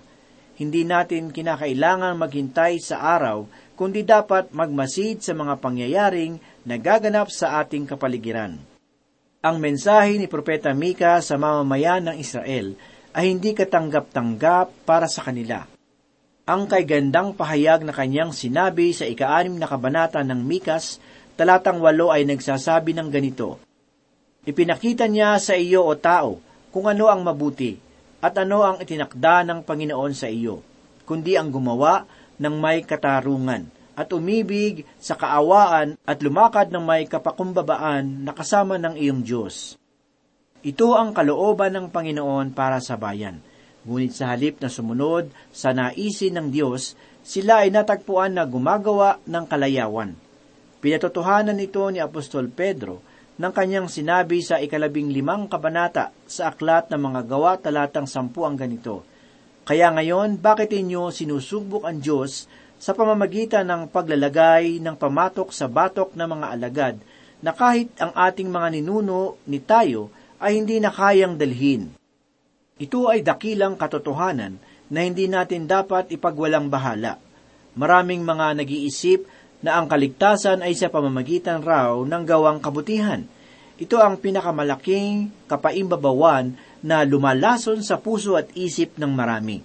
Hindi 0.59 0.85
natin 0.85 1.31
kinakailangan 1.33 2.19
maghintay 2.19 2.77
sa 2.83 3.01
araw, 3.15 3.47
kundi 3.79 4.03
dapat 4.03 4.51
magmasid 4.51 5.23
sa 5.23 5.33
mga 5.33 5.57
pangyayaring 5.57 6.37
nagaganap 6.67 7.31
sa 7.31 7.63
ating 7.63 7.87
kapaligiran. 7.87 8.59
Ang 9.39 9.55
mensahe 9.63 10.19
ni 10.19 10.27
Propeta 10.27 10.75
Mika 10.75 11.23
sa 11.23 11.39
mamamayan 11.39 12.11
ng 12.11 12.19
Israel 12.19 12.75
ay 13.15 13.31
hindi 13.31 13.55
katanggap-tanggap 13.55 14.83
para 14.83 15.07
sa 15.07 15.23
kanila. 15.23 15.78
Ang 16.49 16.65
kay 16.65 16.81
gandang 16.81 17.37
pahayag 17.37 17.85
na 17.85 17.93
kanyang 17.93 18.33
sinabi 18.33 18.89
sa 18.89 19.05
ikaanim 19.05 19.61
na 19.61 19.69
kabanata 19.69 20.25
ng 20.25 20.41
Mikas, 20.41 20.97
talatang 21.37 21.77
walo 21.77 22.09
ay 22.09 22.25
nagsasabi 22.25 22.97
ng 22.97 23.13
ganito, 23.13 23.61
Ipinakita 24.49 25.05
niya 25.05 25.37
sa 25.37 25.53
iyo 25.53 25.85
o 25.85 25.93
tao 25.93 26.41
kung 26.73 26.89
ano 26.89 27.05
ang 27.05 27.21
mabuti 27.21 27.77
at 28.17 28.33
ano 28.41 28.65
ang 28.65 28.81
itinakda 28.81 29.45
ng 29.45 29.61
Panginoon 29.61 30.13
sa 30.17 30.25
iyo, 30.25 30.65
kundi 31.05 31.37
ang 31.37 31.53
gumawa 31.53 32.09
ng 32.41 32.55
may 32.57 32.81
katarungan 32.81 33.69
at 33.93 34.09
umibig 34.09 34.89
sa 34.97 35.13
kaawaan 35.13 36.01
at 36.01 36.17
lumakad 36.25 36.73
ng 36.73 36.81
may 36.81 37.05
kapakumbabaan 37.05 38.25
na 38.25 38.33
kasama 38.33 38.81
ng 38.81 38.97
iyong 38.97 39.21
Diyos. 39.21 39.77
Ito 40.65 40.97
ang 40.97 41.13
kalooban 41.13 41.77
ng 41.77 41.93
Panginoon 41.93 42.57
para 42.57 42.81
sa 42.81 42.97
bayan. 42.97 43.37
Ngunit 43.87 44.11
sa 44.11 44.35
halip 44.35 44.59
na 44.59 44.67
sumunod 44.67 45.31
sa 45.55 45.71
naisin 45.71 46.35
ng 46.35 46.47
Diyos, 46.51 46.99
sila 47.23 47.63
ay 47.63 47.71
natagpuan 47.71 48.35
na 48.35 48.43
gumagawa 48.43 49.23
ng 49.23 49.45
kalayawan. 49.47 50.11
Pinatotohanan 50.79 51.59
ito 51.59 51.83
ni 51.91 51.99
Apostol 51.99 52.47
Pedro 52.47 53.03
ng 53.39 53.51
kanyang 53.55 53.87
sinabi 53.87 54.43
sa 54.43 54.59
ikalabing 54.59 55.11
limang 55.11 55.47
kabanata 55.47 56.11
sa 56.27 56.51
aklat 56.51 56.91
ng 56.91 56.99
mga 56.99 57.21
gawa 57.27 57.55
talatang 57.55 58.07
sampu 58.07 58.43
ang 58.43 58.59
ganito. 58.59 59.03
Kaya 59.63 59.91
ngayon, 59.95 60.39
bakit 60.39 60.75
inyo 60.75 61.11
sinusubok 61.11 61.87
ang 61.87 61.99
Diyos 61.99 62.47
sa 62.79 62.95
pamamagitan 62.95 63.67
ng 63.67 63.91
paglalagay 63.91 64.79
ng 64.79 64.95
pamatok 64.95 65.51
sa 65.51 65.67
batok 65.67 66.15
ng 66.15 66.27
mga 66.27 66.47
alagad 66.47 66.95
na 67.43 67.51
kahit 67.51 67.91
ang 67.99 68.15
ating 68.15 68.47
mga 68.47 68.79
ninuno 68.79 69.39
ni 69.47 69.59
tayo 69.59 70.11
ay 70.39 70.59
hindi 70.63 70.79
na 70.79 70.91
kayang 70.91 71.35
dalhin. 71.35 71.98
Ito 72.79 73.11
ay 73.11 73.27
dakilang 73.27 73.75
katotohanan 73.75 74.55
na 74.87 74.99
hindi 75.03 75.27
natin 75.27 75.67
dapat 75.67 76.07
ipagwalang 76.15 76.71
bahala. 76.71 77.19
Maraming 77.75 78.23
mga 78.23 78.55
nag-iisip 78.55 79.27
na 79.59 79.75
ang 79.75 79.91
kaligtasan 79.91 80.63
ay 80.63 80.71
sa 80.79 80.87
pamamagitan 80.87 81.59
raw 81.59 81.99
ng 81.99 82.23
gawang 82.23 82.63
kabutihan. 82.63 83.27
Ito 83.75 83.99
ang 83.99 84.23
pinakamalaking 84.23 85.27
kapaimbabawan 85.51 86.55
na 86.79 87.03
lumalason 87.03 87.83
sa 87.83 87.99
puso 87.99 88.39
at 88.39 88.47
isip 88.55 88.95
ng 88.95 89.11
marami. 89.11 89.59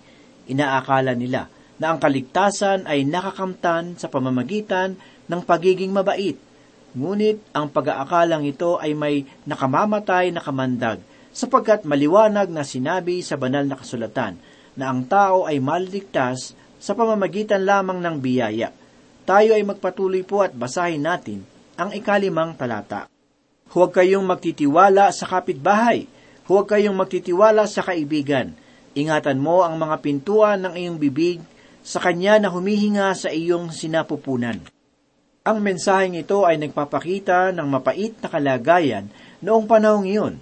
Inaakala 0.51 1.15
nila 1.15 1.47
na 1.79 1.95
ang 1.95 1.99
kaligtasan 2.03 2.91
ay 2.91 3.07
nakakamtan 3.07 3.95
sa 3.95 4.11
pamamagitan 4.11 4.99
ng 5.31 5.41
pagiging 5.47 5.95
mabait. 5.95 6.35
Ngunit 6.95 7.43
ang 7.55 7.71
pag-aakalang 7.71 8.43
ito 8.43 8.79
ay 8.79 8.95
may 8.95 9.27
nakamamatay 9.47 10.35
na 10.35 10.43
kamandag 10.43 10.99
sapagkat 11.35 11.83
maliwanag 11.83 12.47
na 12.49 12.63
sinabi 12.63 13.19
sa 13.21 13.35
banal 13.35 13.67
na 13.67 13.75
kasulatan 13.75 14.39
na 14.79 14.89
ang 14.89 15.03
tao 15.05 15.51
ay 15.51 15.59
maliligtas 15.59 16.55
sa 16.79 16.95
pamamagitan 16.95 17.67
lamang 17.67 17.99
ng 17.99 18.17
biyaya. 18.23 18.71
Tayo 19.27 19.59
ay 19.59 19.67
magpatuloy 19.67 20.23
po 20.23 20.47
at 20.47 20.55
basahin 20.55 21.03
natin 21.03 21.43
ang 21.75 21.91
ikalimang 21.91 22.55
talata. 22.55 23.11
Huwag 23.75 23.91
kayong 23.91 24.23
magtitiwala 24.23 25.11
sa 25.11 25.27
kapitbahay. 25.27 26.07
Huwag 26.47 26.71
kayong 26.71 26.95
magtitiwala 26.95 27.67
sa 27.67 27.83
kaibigan. 27.83 28.55
Ingatan 28.95 29.43
mo 29.43 29.67
ang 29.67 29.75
mga 29.75 29.99
pintuan 30.05 30.63
ng 30.63 30.75
iyong 30.79 30.99
bibig 31.01 31.43
sa 31.83 31.99
kanya 31.99 32.39
na 32.39 32.49
humihinga 32.53 33.11
sa 33.17 33.33
iyong 33.33 33.75
sinapupunan. 33.75 34.63
Ang 35.45 35.59
mensaheng 35.61 36.15
ito 36.15 36.47
ay 36.47 36.57
nagpapakita 36.63 37.51
ng 37.53 37.67
mapait 37.69 38.15
na 38.23 38.29
kalagayan 38.31 39.11
noong 39.43 39.67
panahong 39.67 40.07
iyon. 40.07 40.35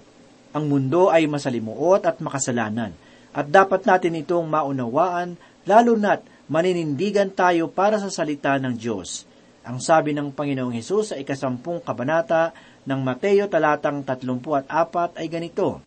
Ang 0.53 0.69
mundo 0.69 1.09
ay 1.09 1.25
masalimuot 1.25 2.05
at 2.05 2.21
makasalanan, 2.21 2.93
at 3.33 3.49
dapat 3.49 3.89
natin 3.89 4.21
itong 4.21 4.45
maunawaan 4.45 5.33
lalo 5.65 5.97
na't 5.97 6.21
maninindigan 6.45 7.33
tayo 7.33 7.73
para 7.73 7.97
sa 7.97 8.13
salita 8.13 8.53
ng 8.61 8.77
Diyos. 8.77 9.25
Ang 9.65 9.81
sabi 9.81 10.13
ng 10.13 10.29
Panginoong 10.29 10.75
Hesus 10.75 11.15
sa 11.15 11.15
ikasampung 11.17 11.81
kabanata 11.81 12.53
ng 12.85 12.99
Mateo 13.01 13.49
talatang 13.49 14.05
34 14.05 15.17
ay 15.17 15.27
ganito, 15.31 15.81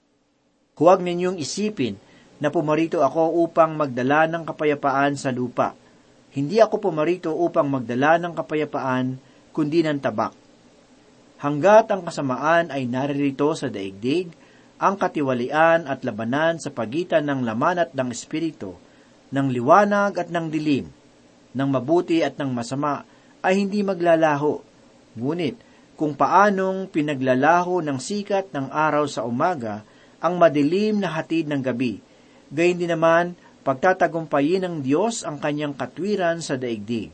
Huwag 0.76 1.00
ninyong 1.00 1.40
isipin 1.40 1.96
na 2.42 2.52
pumarito 2.52 3.00
ako 3.00 3.46
upang 3.46 3.76
magdala 3.76 4.28
ng 4.28 4.44
kapayapaan 4.44 5.16
sa 5.16 5.32
lupa. 5.32 5.72
Hindi 6.36 6.60
ako 6.60 6.90
pumarito 6.90 7.32
upang 7.32 7.64
magdala 7.68 8.20
ng 8.20 8.36
kapayapaan, 8.36 9.16
kundi 9.56 9.80
ng 9.80 9.96
tabak. 10.02 10.36
Hanggat 11.40 11.88
ang 11.92 12.04
kasamaan 12.04 12.68
ay 12.72 12.84
naririto 12.84 13.52
sa 13.56 13.72
daigdig, 13.72 14.32
ang 14.76 15.00
katiwalian 15.00 15.88
at 15.88 16.04
labanan 16.04 16.60
sa 16.60 16.68
pagitan 16.68 17.24
ng 17.24 17.48
laman 17.48 17.80
at 17.80 17.90
ng 17.96 18.12
espiritu, 18.12 18.76
ng 19.32 19.48
liwanag 19.48 20.20
at 20.20 20.28
ng 20.28 20.52
dilim, 20.52 20.92
ng 21.56 21.68
mabuti 21.72 22.20
at 22.20 22.36
ng 22.36 22.52
masama, 22.52 23.08
ay 23.40 23.64
hindi 23.64 23.80
maglalaho. 23.80 24.60
Ngunit, 25.16 25.56
kung 25.96 26.12
paanong 26.12 26.92
pinaglalaho 26.92 27.80
ng 27.80 27.96
sikat 27.96 28.52
ng 28.52 28.68
araw 28.68 29.08
sa 29.08 29.24
umaga, 29.24 29.80
ang 30.20 30.36
madilim 30.36 31.00
na 31.00 31.08
hatid 31.08 31.48
ng 31.48 31.64
gabi, 31.64 32.04
gayon 32.52 32.76
din 32.76 32.92
naman 32.92 33.32
pagtatagumpayin 33.64 34.62
ng 34.62 34.76
Diyos 34.84 35.24
ang 35.24 35.40
kanyang 35.40 35.72
katwiran 35.72 36.44
sa 36.44 36.60
daigdig. 36.60 37.08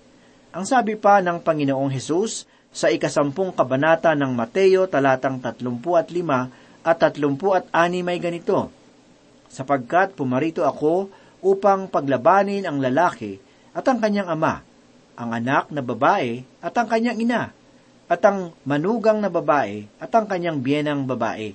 Ang 0.53 0.67
sabi 0.67 0.99
pa 0.99 1.23
ng 1.23 1.41
Panginoong 1.41 1.89
Hesus 1.95 2.45
sa 2.75 2.91
ikasampung 2.91 3.55
kabanata 3.55 4.13
ng 4.13 4.35
Mateo 4.35 4.85
talatang 4.91 5.41
35 5.41 6.62
at 6.83 6.99
36 6.99 7.71
may 8.03 8.19
ganito, 8.19 8.71
Sapagkat 9.53 10.17
pumarito 10.17 10.65
ako 10.65 11.13
upang 11.45 11.91
paglabanin 11.91 12.65
ang 12.65 12.81
lalaki 12.81 13.37
at 13.77 13.85
ang 13.85 14.01
kanyang 14.01 14.33
ama, 14.33 14.65
ang 15.13 15.31
anak 15.35 15.69
na 15.69 15.85
babae 15.85 16.41
at 16.65 16.73
ang 16.73 16.89
kanyang 16.89 17.21
ina, 17.21 17.43
at 18.09 18.21
ang 18.25 18.57
manugang 18.65 19.21
na 19.21 19.29
babae 19.29 19.89
at 20.01 20.13
ang 20.13 20.25
kanyang 20.25 20.61
biyenang 20.61 21.05
babae, 21.05 21.53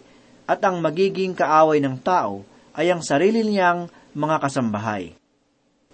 at 0.48 0.62
ang 0.64 0.80
magiging 0.80 1.36
kaaway 1.36 1.82
ng 1.82 2.00
tao 2.00 2.46
ay 2.78 2.94
ang 2.94 3.02
sarili 3.02 3.44
niyang 3.44 3.90
mga 4.14 4.38
kasambahay. 4.46 5.18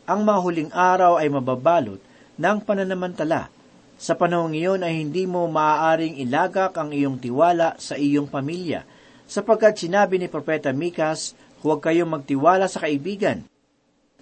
Ang 0.04 0.28
mga 0.28 0.40
huling 0.44 0.72
araw 0.76 1.18
ay 1.18 1.32
mababalot 1.32 2.00
ng 2.36 2.58
pananamantala. 2.68 3.48
Sa 3.96 4.20
panahong 4.20 4.52
iyon 4.52 4.84
ay 4.84 5.00
hindi 5.00 5.24
mo 5.24 5.48
maaaring 5.48 6.20
ilagak 6.20 6.76
ang 6.76 6.92
iyong 6.92 7.16
tiwala 7.16 7.80
sa 7.80 7.96
iyong 7.96 8.28
pamilya, 8.28 8.84
sapagkat 9.30 9.80
sinabi 9.80 10.20
ni 10.20 10.28
Propeta 10.28 10.72
Mikas, 10.76 11.34
huwag 11.64 11.84
kayong 11.84 12.12
magtiwala 12.12 12.68
sa 12.68 12.84
kaibigan. 12.84 13.48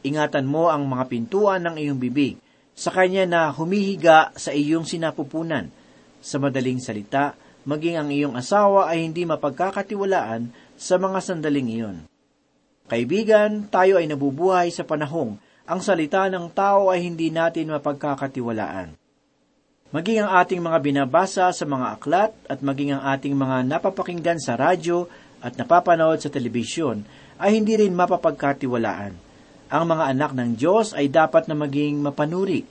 Ingatan 0.01 0.49
mo 0.49 0.69
ang 0.69 0.85
mga 0.85 1.05
pintuan 1.09 1.61
ng 1.65 1.75
iyong 1.77 1.99
bibig, 2.01 2.37
sa 2.73 2.89
kanya 2.89 3.29
na 3.29 3.41
humihiga 3.53 4.33
sa 4.33 4.49
iyong 4.49 4.87
sinapupunan. 4.87 5.69
Sa 6.21 6.37
madaling 6.37 6.81
salita, 6.81 7.37
maging 7.65 7.97
ang 7.97 8.09
iyong 8.09 8.35
asawa 8.37 8.89
ay 8.89 9.05
hindi 9.05 9.25
mapagkakatiwalaan 9.25 10.49
sa 10.77 10.97
mga 10.97 11.19
sandaling 11.21 11.69
iyon. 11.69 11.97
Kaibigan, 12.89 13.69
tayo 13.69 14.01
ay 14.01 14.09
nabubuhay 14.09 14.73
sa 14.73 14.81
panahong 14.81 15.37
ang 15.71 15.79
salita 15.79 16.27
ng 16.27 16.51
tao 16.51 16.91
ay 16.91 17.05
hindi 17.05 17.31
natin 17.31 17.71
mapagkakatiwalaan. 17.71 18.97
Maging 19.91 20.23
ang 20.23 20.39
ating 20.39 20.63
mga 20.63 20.79
binabasa 20.79 21.51
sa 21.51 21.65
mga 21.67 21.99
aklat 21.99 22.31
at 22.47 22.63
maging 22.63 22.95
ang 22.95 23.03
ating 23.11 23.35
mga 23.35 23.67
napapakinggan 23.67 24.39
sa 24.39 24.55
radyo 24.55 25.03
at 25.43 25.59
napapanood 25.59 26.15
sa 26.15 26.31
telebisyon 26.31 27.03
ay 27.35 27.59
hindi 27.59 27.75
rin 27.75 27.91
mapapagkatiwalaan. 27.91 29.11
Ang 29.67 29.83
mga 29.91 30.03
anak 30.15 30.31
ng 30.31 30.55
Diyos 30.55 30.95
ay 30.95 31.11
dapat 31.11 31.51
na 31.51 31.59
maging 31.59 31.99
mapanuri. 31.99 32.63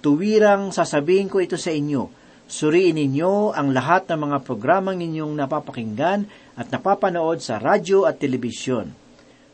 Tuwirang 0.00 0.72
sasabihin 0.72 1.28
ko 1.28 1.44
ito 1.44 1.60
sa 1.60 1.68
inyo, 1.68 2.08
suriin 2.48 2.96
ninyo 2.96 3.52
ang 3.52 3.76
lahat 3.76 4.08
ng 4.08 4.32
mga 4.32 4.38
programang 4.40 4.96
ninyong 4.96 5.36
napapakinggan 5.44 6.24
at 6.56 6.72
napapanood 6.72 7.44
sa 7.44 7.60
radyo 7.60 8.08
at 8.08 8.16
telebisyon. 8.16 8.88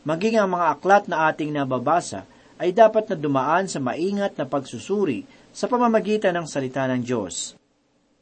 Maging 0.07 0.39
ang 0.39 0.55
mga 0.55 0.79
aklat 0.79 1.11
na 1.11 1.27
ating 1.27 1.51
nababasa 1.51 2.23
ay 2.55 2.71
dapat 2.71 3.11
na 3.11 3.19
dumaan 3.19 3.67
sa 3.67 3.83
maingat 3.83 4.39
na 4.39 4.47
pagsusuri 4.47 5.27
sa 5.59 5.67
pamamagitan 5.67 6.31
ng 6.39 6.47
salita 6.47 6.87
ng 6.87 7.03
Diyos. 7.03 7.51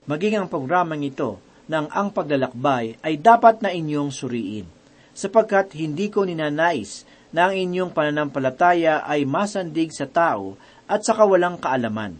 Maging 0.09 0.41
ang 0.41 0.47
programang 0.49 1.05
ito 1.05 1.37
ng 1.69 1.85
ang 1.93 2.09
paglalakbay 2.09 2.97
ay 3.05 3.21
dapat 3.21 3.61
na 3.61 3.69
inyong 3.69 4.09
suriin, 4.09 4.65
sapagkat 5.13 5.77
hindi 5.77 6.09
ko 6.09 6.25
ninanais 6.25 7.05
na 7.29 7.45
ang 7.45 7.53
inyong 7.53 7.93
pananampalataya 7.93 9.05
ay 9.05 9.29
masandig 9.29 9.93
sa 9.93 10.09
tao 10.09 10.57
at 10.89 11.05
sa 11.05 11.13
kawalang 11.13 11.61
kaalaman. 11.61 12.17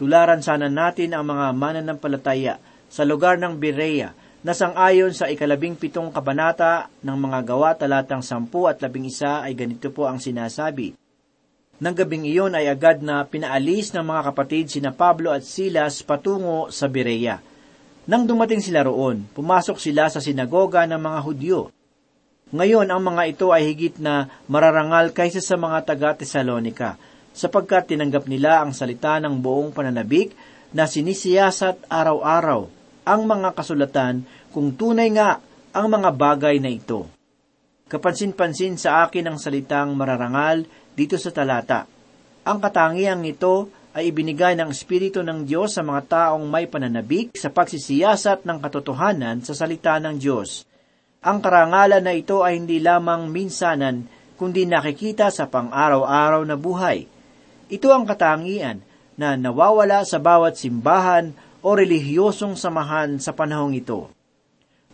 Tularan 0.00 0.40
sana 0.40 0.72
natin 0.72 1.12
ang 1.12 1.28
mga 1.28 1.52
mananampalataya 1.52 2.56
sa 2.88 3.04
lugar 3.04 3.36
ng 3.36 3.60
Berea 3.60 4.16
na 4.40 4.56
sangayon 4.56 5.12
sa 5.12 5.28
ikalabing 5.28 5.76
pitong 5.76 6.08
kabanata 6.08 6.88
ng 7.04 7.16
mga 7.20 7.38
gawa 7.44 7.76
talatang 7.76 8.24
sampu 8.24 8.64
at 8.64 8.80
labing 8.80 9.12
isa 9.12 9.44
ay 9.44 9.52
ganito 9.52 9.92
po 9.92 10.08
ang 10.08 10.16
sinasabi. 10.16 11.05
Nang 11.76 11.92
gabing 11.92 12.24
iyon 12.24 12.56
ay 12.56 12.72
agad 12.72 13.04
na 13.04 13.20
pinaalis 13.28 13.92
ng 13.92 14.00
mga 14.00 14.32
kapatid 14.32 14.72
sina 14.72 14.96
Pablo 14.96 15.28
at 15.28 15.44
Silas 15.44 16.00
patungo 16.00 16.72
sa 16.72 16.88
Berea. 16.88 17.36
Nang 18.08 18.24
dumating 18.24 18.64
sila 18.64 18.80
roon, 18.88 19.28
pumasok 19.36 19.76
sila 19.76 20.08
sa 20.08 20.22
sinagoga 20.22 20.88
ng 20.88 20.96
mga 20.96 21.20
Hudyo. 21.20 21.60
Ngayon, 22.54 22.88
ang 22.88 23.02
mga 23.02 23.22
ito 23.28 23.52
ay 23.52 23.68
higit 23.68 24.00
na 24.00 24.30
mararangal 24.48 25.12
kaysa 25.12 25.42
sa 25.42 25.58
mga 25.58 25.84
taga-Tesalonika, 25.84 26.96
sapagkat 27.36 27.92
tinanggap 27.92 28.24
nila 28.24 28.64
ang 28.64 28.72
salita 28.72 29.20
ng 29.20 29.36
buong 29.36 29.74
pananabik 29.74 30.32
na 30.72 30.88
sinisiyasat 30.88 31.90
araw-araw 31.92 32.70
ang 33.04 33.20
mga 33.28 33.52
kasulatan 33.52 34.24
kung 34.54 34.72
tunay 34.72 35.12
nga 35.12 35.44
ang 35.76 35.86
mga 35.92 36.08
bagay 36.14 36.56
na 36.56 36.72
ito. 36.72 37.04
Kapansin-pansin 37.86 38.80
sa 38.80 39.04
akin 39.04 39.30
ang 39.30 39.38
salitang 39.38 39.92
mararangal 39.94 40.64
dito 40.96 41.20
sa 41.20 41.28
talata. 41.28 41.84
Ang 42.48 42.58
katangiang 42.58 43.22
ito 43.28 43.68
ay 43.92 44.12
ibinigay 44.12 44.56
ng 44.56 44.72
Espiritu 44.72 45.20
ng 45.20 45.44
Diyos 45.44 45.76
sa 45.76 45.84
mga 45.84 46.02
taong 46.08 46.44
may 46.48 46.64
pananabik 46.68 47.36
sa 47.36 47.52
pagsisiyasat 47.52 48.48
ng 48.48 48.58
katotohanan 48.60 49.44
sa 49.44 49.52
salita 49.52 49.96
ng 50.00 50.16
Diyos. 50.16 50.64
Ang 51.20 51.40
karangalan 51.44 52.04
na 52.04 52.12
ito 52.12 52.44
ay 52.44 52.60
hindi 52.60 52.80
lamang 52.80 53.28
minsanan, 53.28 54.08
kundi 54.36 54.68
nakikita 54.68 55.32
sa 55.32 55.48
pang-araw-araw 55.48 56.44
na 56.44 56.56
buhay. 56.60 57.08
Ito 57.72 57.88
ang 57.92 58.04
katangian 58.04 58.84
na 59.16 59.34
nawawala 59.34 60.04
sa 60.04 60.20
bawat 60.20 60.60
simbahan 60.60 61.32
o 61.64 61.72
relihiyosong 61.72 62.54
samahan 62.54 63.16
sa 63.18 63.32
panahong 63.32 63.74
ito. 63.74 64.12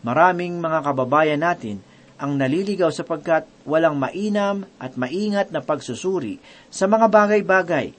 Maraming 0.00 0.56
mga 0.62 0.78
kababayan 0.82 1.42
natin 1.42 1.84
ang 2.22 2.38
naliligaw 2.38 2.94
sapagkat 2.94 3.50
walang 3.66 3.98
mainam 3.98 4.62
at 4.78 4.94
maingat 4.94 5.50
na 5.50 5.58
pagsusuri 5.58 6.38
sa 6.70 6.86
mga 6.86 7.10
bagay-bagay. 7.10 7.98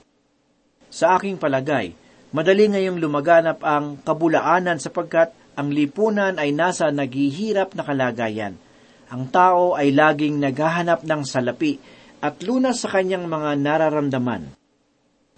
Sa 0.87 1.19
aking 1.19 1.35
palagay, 1.35 1.91
madali 2.31 2.71
ngayong 2.71 3.03
lumaganap 3.03 3.59
ang 3.59 3.99
kabulaanan 3.99 4.79
sapagkat 4.79 5.35
ang 5.59 5.75
lipunan 5.75 6.39
ay 6.39 6.55
nasa 6.55 6.87
naghihirap 6.87 7.75
na 7.75 7.83
kalagayan. 7.83 8.55
Ang 9.11 9.27
tao 9.27 9.75
ay 9.75 9.91
laging 9.91 10.39
naghahanap 10.39 11.03
ng 11.03 11.21
salapi 11.27 11.77
at 12.23 12.39
lunas 12.47 12.79
sa 12.79 12.89
kanyang 12.95 13.27
mga 13.27 13.59
nararamdaman. 13.59 14.55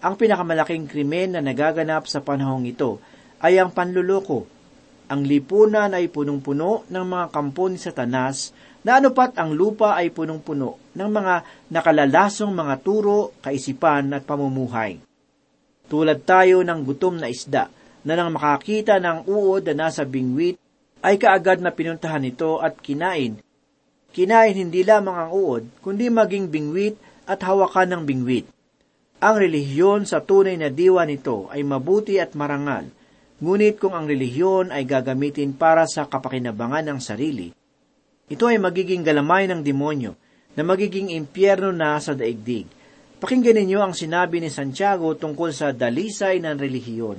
Ang 0.06 0.14
pinakamalaking 0.22 0.86
krimen 0.86 1.34
na 1.34 1.42
nagaganap 1.42 2.06
sa 2.06 2.22
panahong 2.22 2.70
ito 2.70 3.02
ay 3.42 3.58
ang 3.58 3.74
panluloko. 3.74 4.46
Ang 5.10 5.26
lipunan 5.26 5.92
ay 5.92 6.14
punong-puno 6.14 6.86
ng 6.88 7.06
mga 7.06 7.26
kampo 7.34 7.66
ni 7.68 7.82
Satanas 7.82 8.54
na 8.86 9.02
anupat 9.02 9.34
ang 9.42 9.58
lupa 9.58 9.98
ay 9.98 10.14
punong-puno 10.14 10.94
ng 10.94 11.10
mga 11.10 11.36
nakalalasong 11.74 12.54
mga 12.54 12.86
turo, 12.86 13.34
kaisipan 13.42 14.14
at 14.14 14.22
pamumuhay. 14.30 15.02
Tulad 15.90 16.22
tayo 16.22 16.62
ng 16.62 16.80
gutom 16.86 17.18
na 17.18 17.26
isda 17.26 17.74
na 18.06 18.14
nang 18.14 18.38
makakita 18.38 19.02
ng 19.02 19.26
uod 19.26 19.66
na 19.74 19.90
nasa 19.90 20.06
bingwit, 20.06 20.62
ay 21.02 21.18
kaagad 21.18 21.62
na 21.62 21.74
pinuntahan 21.74 22.30
ito 22.30 22.62
at 22.62 22.78
kinain. 22.78 23.42
Kinain 24.14 24.54
hindi 24.54 24.86
lamang 24.86 25.18
ang 25.18 25.32
uod, 25.34 25.64
kundi 25.82 26.10
maging 26.14 26.50
bingwit 26.50 26.96
at 27.26 27.42
hawakan 27.42 27.90
ng 27.90 28.04
bingwit. 28.06 28.46
Ang 29.18 29.36
relihiyon 29.42 30.06
sa 30.06 30.22
tunay 30.22 30.62
na 30.62 30.70
diwa 30.70 31.02
nito 31.10 31.50
ay 31.50 31.66
mabuti 31.66 32.22
at 32.22 32.38
marangal, 32.38 32.86
ngunit 33.42 33.82
kung 33.82 33.98
ang 33.98 34.06
relihiyon 34.06 34.70
ay 34.70 34.86
gagamitin 34.86 35.58
para 35.58 35.90
sa 35.90 36.06
kapakinabangan 36.06 36.86
ng 36.86 37.00
sarili, 37.02 37.50
ito 38.26 38.50
ay 38.50 38.58
magiging 38.58 39.06
galamay 39.06 39.46
ng 39.46 39.62
demonyo 39.62 40.18
na 40.58 40.66
magiging 40.66 41.14
impyerno 41.14 41.70
na 41.70 42.02
sa 42.02 42.18
daigdig. 42.18 42.66
Pakinggan 43.22 43.62
ninyo 43.62 43.80
ang 43.80 43.94
sinabi 43.94 44.42
ni 44.42 44.50
Santiago 44.50 45.14
tungkol 45.14 45.54
sa 45.54 45.70
dalisay 45.70 46.42
ng 46.42 46.58
relihiyon. 46.58 47.18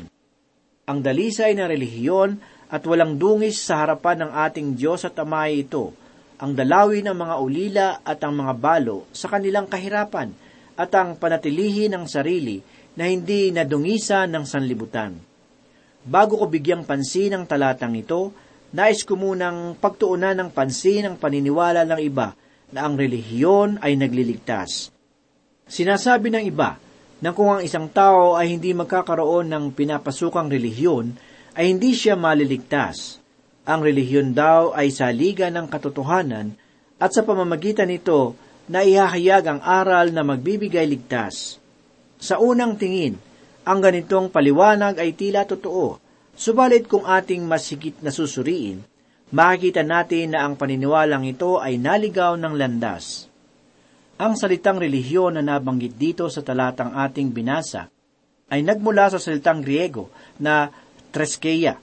Ang 0.86 0.98
dalisay 1.02 1.54
ng 1.54 1.68
relihiyon 1.70 2.30
at 2.70 2.82
walang 2.82 3.14
dungis 3.14 3.62
sa 3.62 3.86
harapan 3.86 4.26
ng 4.26 4.30
ating 4.34 4.68
Diyos 4.74 5.06
at 5.06 5.14
Ama 5.22 5.46
ito, 5.46 5.94
ang 6.42 6.52
dalawin 6.52 7.06
ng 7.06 7.16
mga 7.16 7.34
ulila 7.38 7.88
at 8.02 8.20
ang 8.26 8.34
mga 8.36 8.54
balo 8.58 9.06
sa 9.14 9.30
kanilang 9.30 9.70
kahirapan 9.70 10.34
at 10.76 10.90
ang 10.92 11.16
panatilihin 11.16 11.94
ng 11.96 12.04
sarili 12.04 12.60
na 12.98 13.08
hindi 13.08 13.54
nadungisan 13.54 14.28
ng 14.34 14.44
sanlibutan. 14.44 15.16
Bago 16.06 16.38
ko 16.38 16.46
bigyang 16.50 16.84
pansin 16.84 17.34
ang 17.34 17.44
talatang 17.48 17.94
ito, 17.96 18.30
nais 18.74 19.06
ko 19.06 19.14
munang 19.14 19.78
pagtuunan 19.78 20.34
ng 20.34 20.50
pansin 20.50 21.06
ang 21.06 21.16
paniniwala 21.20 21.86
ng 21.86 22.00
iba 22.02 22.34
na 22.74 22.86
ang 22.86 22.98
relihiyon 22.98 23.78
ay 23.82 23.94
nagliligtas. 23.94 24.90
Sinasabi 25.66 26.30
ng 26.34 26.44
iba 26.46 26.78
na 27.22 27.30
kung 27.32 27.58
ang 27.58 27.62
isang 27.62 27.90
tao 27.90 28.34
ay 28.34 28.54
hindi 28.54 28.74
magkakaroon 28.76 29.50
ng 29.50 29.64
pinapasukang 29.72 30.50
relihiyon, 30.50 31.16
ay 31.56 31.72
hindi 31.72 31.96
siya 31.96 32.14
maliligtas. 32.14 33.18
Ang 33.66 33.80
relihiyon 33.82 34.36
daw 34.36 34.76
ay 34.76 34.92
saliga 34.92 35.48
ng 35.50 35.66
katotohanan 35.66 36.54
at 37.00 37.10
sa 37.10 37.24
pamamagitan 37.24 37.88
nito 37.88 38.36
na 38.70 38.84
ihahayag 38.84 39.44
ang 39.46 39.60
aral 39.62 40.12
na 40.12 40.22
magbibigay 40.22 40.84
ligtas. 40.86 41.58
Sa 42.20 42.38
unang 42.38 42.78
tingin, 42.78 43.18
ang 43.66 43.78
ganitong 43.82 44.30
paliwanag 44.30 45.02
ay 45.02 45.16
tila 45.18 45.42
totoo, 45.42 45.98
Subalit 46.36 46.84
kung 46.84 47.08
ating 47.08 47.48
masigit 47.48 47.96
na 48.04 48.12
susuriin, 48.12 48.84
makikita 49.32 49.80
natin 49.80 50.36
na 50.36 50.44
ang 50.44 50.52
paniniwalang 50.52 51.24
ito 51.24 51.56
ay 51.56 51.80
naligaw 51.80 52.36
ng 52.36 52.52
landas. 52.52 53.24
Ang 54.20 54.36
salitang 54.36 54.76
relihiyon 54.76 55.40
na 55.40 55.56
nabanggit 55.56 55.96
dito 55.96 56.28
sa 56.28 56.44
talatang 56.44 56.92
ating 56.92 57.32
binasa 57.32 57.88
ay 58.52 58.60
nagmula 58.60 59.08
sa 59.08 59.16
salitang 59.16 59.64
Griego 59.64 60.12
na 60.36 60.68
treskeia. 61.08 61.80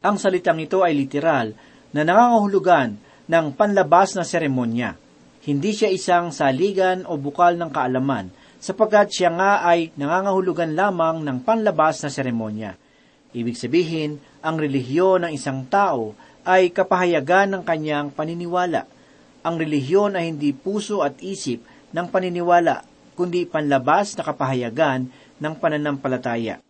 Ang 0.00 0.16
salitang 0.16 0.56
ito 0.56 0.80
ay 0.80 0.96
literal 0.96 1.52
na 1.92 2.00
nangangahulugan 2.00 2.96
ng 3.28 3.46
panlabas 3.52 4.16
na 4.16 4.24
seremonya. 4.24 4.96
Hindi 5.44 5.76
siya 5.76 5.92
isang 5.92 6.32
saligan 6.32 7.04
o 7.04 7.20
bukal 7.20 7.60
ng 7.60 7.68
kaalaman, 7.68 8.32
sapagkat 8.56 9.12
siya 9.12 9.30
nga 9.36 9.52
ay 9.68 9.92
nangangahulugan 10.00 10.72
lamang 10.72 11.20
ng 11.20 11.44
panlabas 11.44 12.00
na 12.00 12.08
seremonya. 12.08 12.72
Ibig 13.34 13.56
sabihin, 13.58 14.22
ang 14.44 14.60
relihiyon 14.60 15.26
ng 15.26 15.32
isang 15.34 15.66
tao 15.66 16.14
ay 16.46 16.70
kapahayagan 16.70 17.50
ng 17.50 17.62
kanyang 17.66 18.14
paniniwala. 18.14 18.86
Ang 19.42 19.58
relihiyon 19.58 20.14
ay 20.14 20.30
hindi 20.30 20.54
puso 20.54 21.02
at 21.02 21.18
isip 21.18 21.62
ng 21.90 22.06
paniniwala, 22.06 22.86
kundi 23.18 23.46
panlabas 23.46 24.14
na 24.14 24.22
kapahayagan 24.22 25.10
ng 25.42 25.54
pananampalataya. 25.58 26.62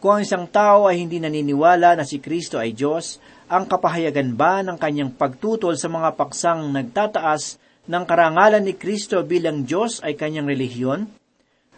Kung 0.00 0.16
ang 0.16 0.22
isang 0.24 0.48
tao 0.48 0.88
ay 0.88 1.04
hindi 1.04 1.20
naniniwala 1.20 1.92
na 1.98 2.08
si 2.08 2.24
Kristo 2.24 2.56
ay 2.56 2.72
Diyos, 2.72 3.20
ang 3.52 3.68
kapahayagan 3.68 4.32
ba 4.32 4.64
ng 4.64 4.80
kanyang 4.80 5.12
pagtutol 5.12 5.76
sa 5.76 5.92
mga 5.92 6.16
paksang 6.16 6.72
nagtataas 6.72 7.60
ng 7.84 8.04
karangalan 8.08 8.64
ni 8.64 8.78
Kristo 8.78 9.20
bilang 9.26 9.68
Diyos 9.68 10.00
ay 10.00 10.16
kanyang 10.16 10.48
relihiyon? 10.48 11.04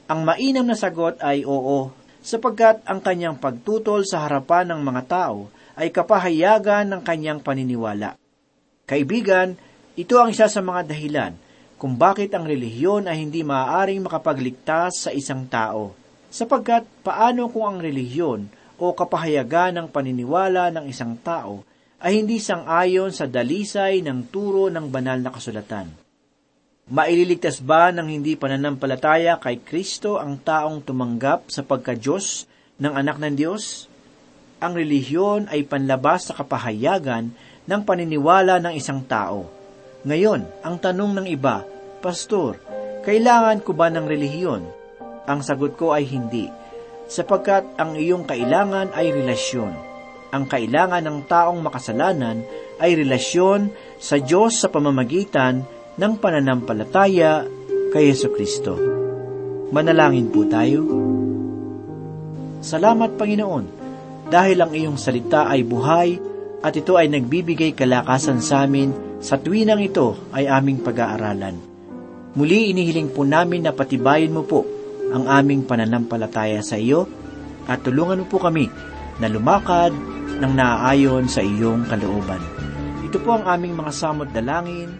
Ang 0.06 0.20
mainam 0.22 0.68
na 0.68 0.78
sagot 0.78 1.18
ay 1.18 1.42
oo, 1.42 1.90
sapagkat 2.22 2.86
ang 2.86 3.02
kanyang 3.02 3.36
pagtutol 3.36 4.06
sa 4.06 4.24
harapan 4.24 4.70
ng 4.70 4.80
mga 4.80 5.02
tao 5.10 5.50
ay 5.74 5.90
kapahayagan 5.90 6.86
ng 6.88 7.00
kanyang 7.02 7.42
paniniwala. 7.42 8.14
Kaibigan, 8.86 9.58
ito 9.98 10.16
ang 10.16 10.30
isa 10.30 10.46
sa 10.46 10.62
mga 10.62 10.88
dahilan 10.88 11.32
kung 11.76 11.98
bakit 11.98 12.30
ang 12.30 12.46
relihiyon 12.46 13.10
ay 13.10 13.26
hindi 13.26 13.42
maaaring 13.42 14.06
makapagligtas 14.06 15.08
sa 15.08 15.10
isang 15.10 15.50
tao. 15.50 15.98
Sapagkat 16.30 16.86
paano 17.02 17.50
kung 17.50 17.66
ang 17.66 17.78
relihiyon 17.82 18.46
o 18.78 18.94
kapahayagan 18.94 19.76
ng 19.82 19.86
paniniwala 19.90 20.70
ng 20.70 20.86
isang 20.86 21.18
tao 21.18 21.66
ay 21.98 22.22
hindi 22.22 22.38
sang-ayon 22.38 23.10
sa 23.10 23.26
dalisay 23.26 23.98
ng 24.00 24.30
turo 24.30 24.70
ng 24.70 24.86
banal 24.88 25.18
na 25.18 25.34
kasulatan? 25.34 26.11
Maililigtas 26.92 27.64
ba 27.64 27.88
ng 27.88 28.04
hindi 28.04 28.36
pananampalataya 28.36 29.40
kay 29.40 29.64
Kristo 29.64 30.20
ang 30.20 30.36
taong 30.36 30.84
tumanggap 30.84 31.48
sa 31.48 31.64
pagka-Diyos 31.64 32.44
ng 32.76 32.92
anak 32.92 33.16
ng 33.16 33.32
Diyos? 33.32 33.88
Ang 34.60 34.76
relihiyon 34.76 35.48
ay 35.48 35.64
panlabas 35.64 36.28
sa 36.28 36.36
kapahayagan 36.36 37.32
ng 37.64 37.80
paniniwala 37.88 38.60
ng 38.60 38.76
isang 38.76 39.00
tao. 39.08 39.48
Ngayon, 40.04 40.44
ang 40.60 40.76
tanong 40.76 41.16
ng 41.16 41.26
iba, 41.32 41.64
Pastor, 42.04 42.60
kailangan 43.08 43.64
ko 43.64 43.72
ba 43.72 43.88
ng 43.88 44.04
relihiyon? 44.04 44.60
Ang 45.24 45.40
sagot 45.40 45.80
ko 45.80 45.96
ay 45.96 46.04
hindi, 46.04 46.52
sapagkat 47.08 47.72
ang 47.80 47.96
iyong 47.96 48.28
kailangan 48.28 48.92
ay 48.92 49.16
relasyon. 49.16 49.72
Ang 50.28 50.44
kailangan 50.44 51.00
ng 51.08 51.24
taong 51.24 51.56
makasalanan 51.56 52.44
ay 52.76 53.00
relasyon 53.00 53.72
sa 53.96 54.20
Diyos 54.20 54.60
sa 54.60 54.68
pamamagitan 54.68 55.71
ng 55.96 56.12
pananampalataya 56.16 57.44
kay 57.92 58.08
Yeso 58.08 58.32
Kristo. 58.32 58.80
Manalangin 59.72 60.32
po 60.32 60.44
tayo. 60.48 60.80
Salamat 62.62 63.16
Panginoon, 63.20 63.64
dahil 64.32 64.58
ang 64.62 64.72
iyong 64.72 64.96
salita 64.96 65.48
ay 65.50 65.66
buhay 65.66 66.16
at 66.62 66.72
ito 66.72 66.96
ay 66.96 67.10
nagbibigay 67.12 67.76
kalakasan 67.76 68.40
sa 68.40 68.64
amin 68.64 69.20
sa 69.20 69.36
tuwinang 69.36 69.82
ito 69.82 70.16
ay 70.32 70.48
aming 70.48 70.80
pag-aaralan. 70.80 71.58
Muli 72.32 72.72
inihiling 72.72 73.12
po 73.12 73.28
namin 73.28 73.68
na 73.68 73.76
patibayin 73.76 74.32
mo 74.32 74.46
po 74.48 74.64
ang 75.12 75.28
aming 75.28 75.68
pananampalataya 75.68 76.64
sa 76.64 76.80
iyo 76.80 77.04
at 77.68 77.84
tulungan 77.84 78.24
mo 78.24 78.26
po 78.32 78.40
kami 78.40 78.72
na 79.20 79.28
lumakad 79.28 79.92
ng 80.40 80.52
naaayon 80.56 81.28
sa 81.28 81.44
iyong 81.44 81.84
kalooban. 81.84 82.40
Ito 83.04 83.20
po 83.20 83.36
ang 83.36 83.44
aming 83.44 83.76
mga 83.76 83.92
samot 83.92 84.32
dalangin 84.32 84.96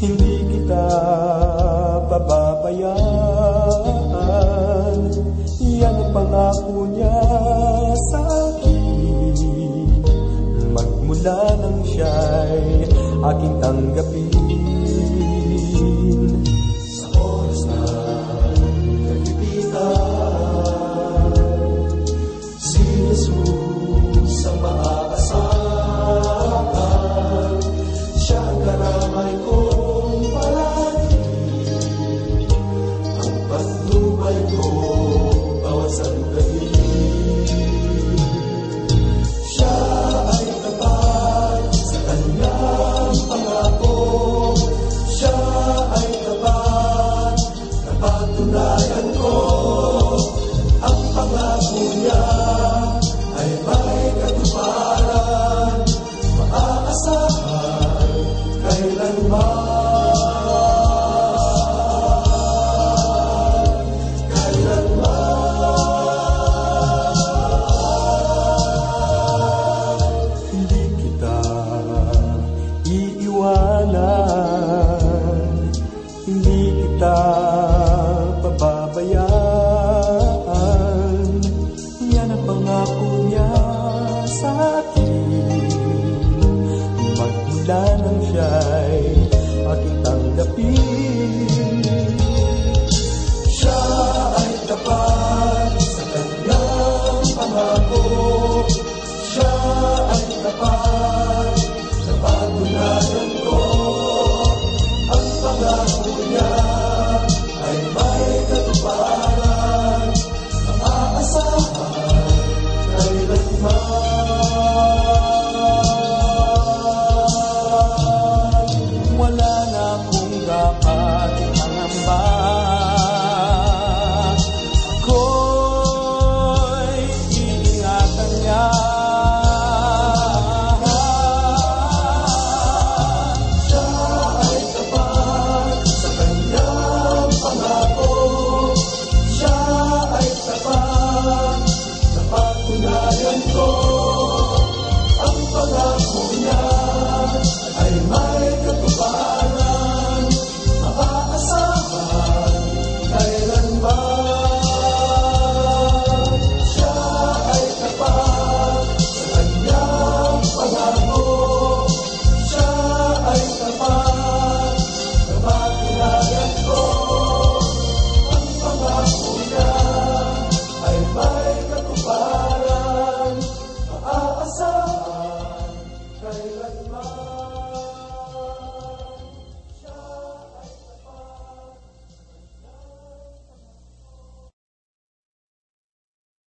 Hindi 0.05 0.37
kita 0.45 0.85
pababayaan 2.11 3.04
pangako 6.35 6.83
niya 6.91 7.19
sa 8.11 8.19
akin. 8.51 9.35
Magmula 10.75 11.39
nang 11.63 11.79
siya'y 11.87 12.91
aking 13.23 13.55
tanggapin 13.63 14.84